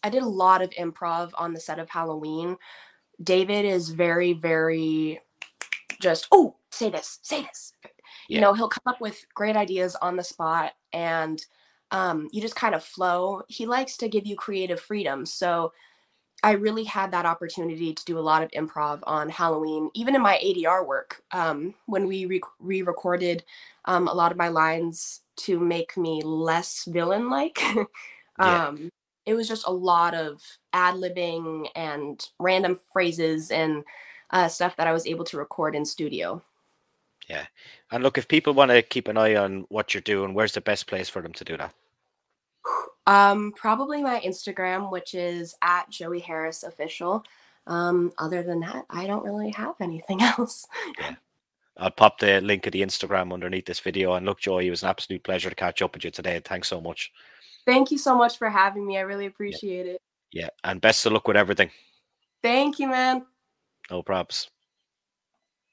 I 0.03 0.11
did 0.11 0.23
a 0.23 0.29
lot 0.29 0.63
of 0.63 0.71
improv 0.71 1.31
on 1.37 1.53
the 1.53 1.61
set 1.61 1.79
of 1.79 1.91
Halloween. 1.91 2.57
David 3.23 3.65
is 3.65 3.91
very, 3.91 4.33
very 4.33 5.21
just, 6.01 6.29
oh, 6.31 6.57
say 6.71 6.91
this, 6.91 7.19
say 7.23 7.43
this. 7.43 7.73
Yeah. 7.83 7.91
You 8.37 8.41
know, 8.41 8.55
he'll 8.55 8.69
come 8.69 8.93
up 8.93 9.01
with 9.01 9.25
great 9.35 9.57
ideas 9.57 9.97
on 9.97 10.17
the 10.17 10.25
spot 10.25 10.73
and 10.93 11.45
um, 11.91 12.29
you 12.33 12.41
just 12.41 12.55
kind 12.55 12.75
of 12.75 12.85
flow. 12.85 13.43
He 13.49 13.67
likes 13.67 13.97
to 13.99 14.09
give 14.09 14.27
you 14.27 14.37
creative 14.37 14.81
freedom. 14.81 15.27
So 15.27 15.73
I 16.43 16.53
really 16.53 16.85
had 16.85 17.11
that 17.11 17.27
opportunity 17.27 17.93
to 17.93 18.05
do 18.05 18.19
a 18.19 18.21
lot 18.21 18.43
of 18.43 18.51
improv 18.53 19.01
on 19.05 19.29
Halloween, 19.29 19.91
even 19.95 20.15
in 20.15 20.23
my 20.23 20.41
ADR 20.45 20.87
work. 20.87 21.23
Um, 21.33 21.75
when 21.87 22.07
we 22.07 22.41
re 22.61 22.83
recorded 22.83 23.45
um, 23.87 24.07
a 24.07 24.15
lot 24.15 24.31
of 24.31 24.39
my 24.39 24.49
lines 24.49 25.23
to 25.39 25.59
make 25.59 25.97
me 25.97 26.23
less 26.23 26.85
villain 26.85 27.29
like, 27.29 27.61
yeah. 28.41 28.73
It 29.29 29.35
was 29.35 29.47
just 29.47 29.67
a 29.67 29.73
lot 29.73 30.15
of 30.15 30.43
ad 30.73 30.95
libbing 30.95 31.69
and 31.77 32.27
random 32.39 32.81
phrases 32.93 33.51
and 33.51 33.85
uh, 34.31 34.49
stuff 34.49 34.75
that 34.77 34.87
I 34.87 34.93
was 34.93 35.07
able 35.07 35.25
to 35.27 35.37
record 35.37 35.75
in 35.75 35.85
studio. 35.85 36.43
Yeah. 37.29 37.45
And 37.93 38.03
look, 38.03 38.17
if 38.17 38.27
people 38.27 38.55
want 38.55 38.71
to 38.71 38.81
keep 38.81 39.07
an 39.07 39.19
eye 39.19 39.37
on 39.37 39.67
what 39.69 39.93
you're 39.93 40.01
doing, 40.01 40.33
where's 40.33 40.53
the 40.53 40.63
best 40.63 40.87
place 40.87 41.11
for 41.11 41.21
them 41.21 41.35
to 41.35 41.45
do 41.45 41.57
that? 41.57 41.75
Um, 43.07 43.55
probably 43.57 44.03
my 44.03 44.21
Instagram, 44.21 44.93
which 44.93 45.15
is 45.15 45.55
at 45.63 45.89
Joey 45.89 46.19
Harris 46.19 46.63
Official. 46.63 47.25
Um, 47.67 48.13
other 48.19 48.43
than 48.43 48.61
that, 48.61 48.85
I 48.91 49.07
don't 49.07 49.25
really 49.25 49.51
have 49.53 49.77
anything 49.81 50.21
else. 50.39 50.67
Yeah. 51.01 51.15
I'll 51.79 51.91
pop 51.91 52.19
the 52.19 52.43
link 52.43 52.67
of 52.67 52.73
the 52.73 52.83
Instagram 52.83 53.33
underneath 53.33 53.65
this 53.65 53.81
video. 53.81 54.13
And 54.13 54.27
look, 54.27 54.41
Joey, 54.41 54.67
it 54.67 54.71
was 54.71 54.83
an 54.83 54.91
absolute 54.91 55.23
pleasure 55.23 55.49
to 55.49 55.55
catch 55.55 55.81
up 55.81 55.95
with 55.95 56.05
you 56.05 56.11
today. 56.11 56.39
Thanks 56.45 56.69
so 56.69 56.83
much. 56.83 57.11
Thank 57.69 57.91
you 57.91 57.99
so 57.99 58.17
much 58.17 58.39
for 58.39 58.49
having 58.49 58.87
me. 58.87 58.97
I 58.97 59.03
really 59.03 59.27
appreciate 59.27 59.85
yeah. 59.85 59.93
it. 59.93 60.03
Yeah. 60.33 60.49
And 60.65 60.81
best 60.81 61.05
of 61.05 61.13
luck 61.13 61.29
with 61.29 61.37
everything. 61.37 61.71
Thank 62.43 62.79
you, 62.79 62.89
man. 62.89 63.27
No 63.91 64.03
props. 64.03 64.49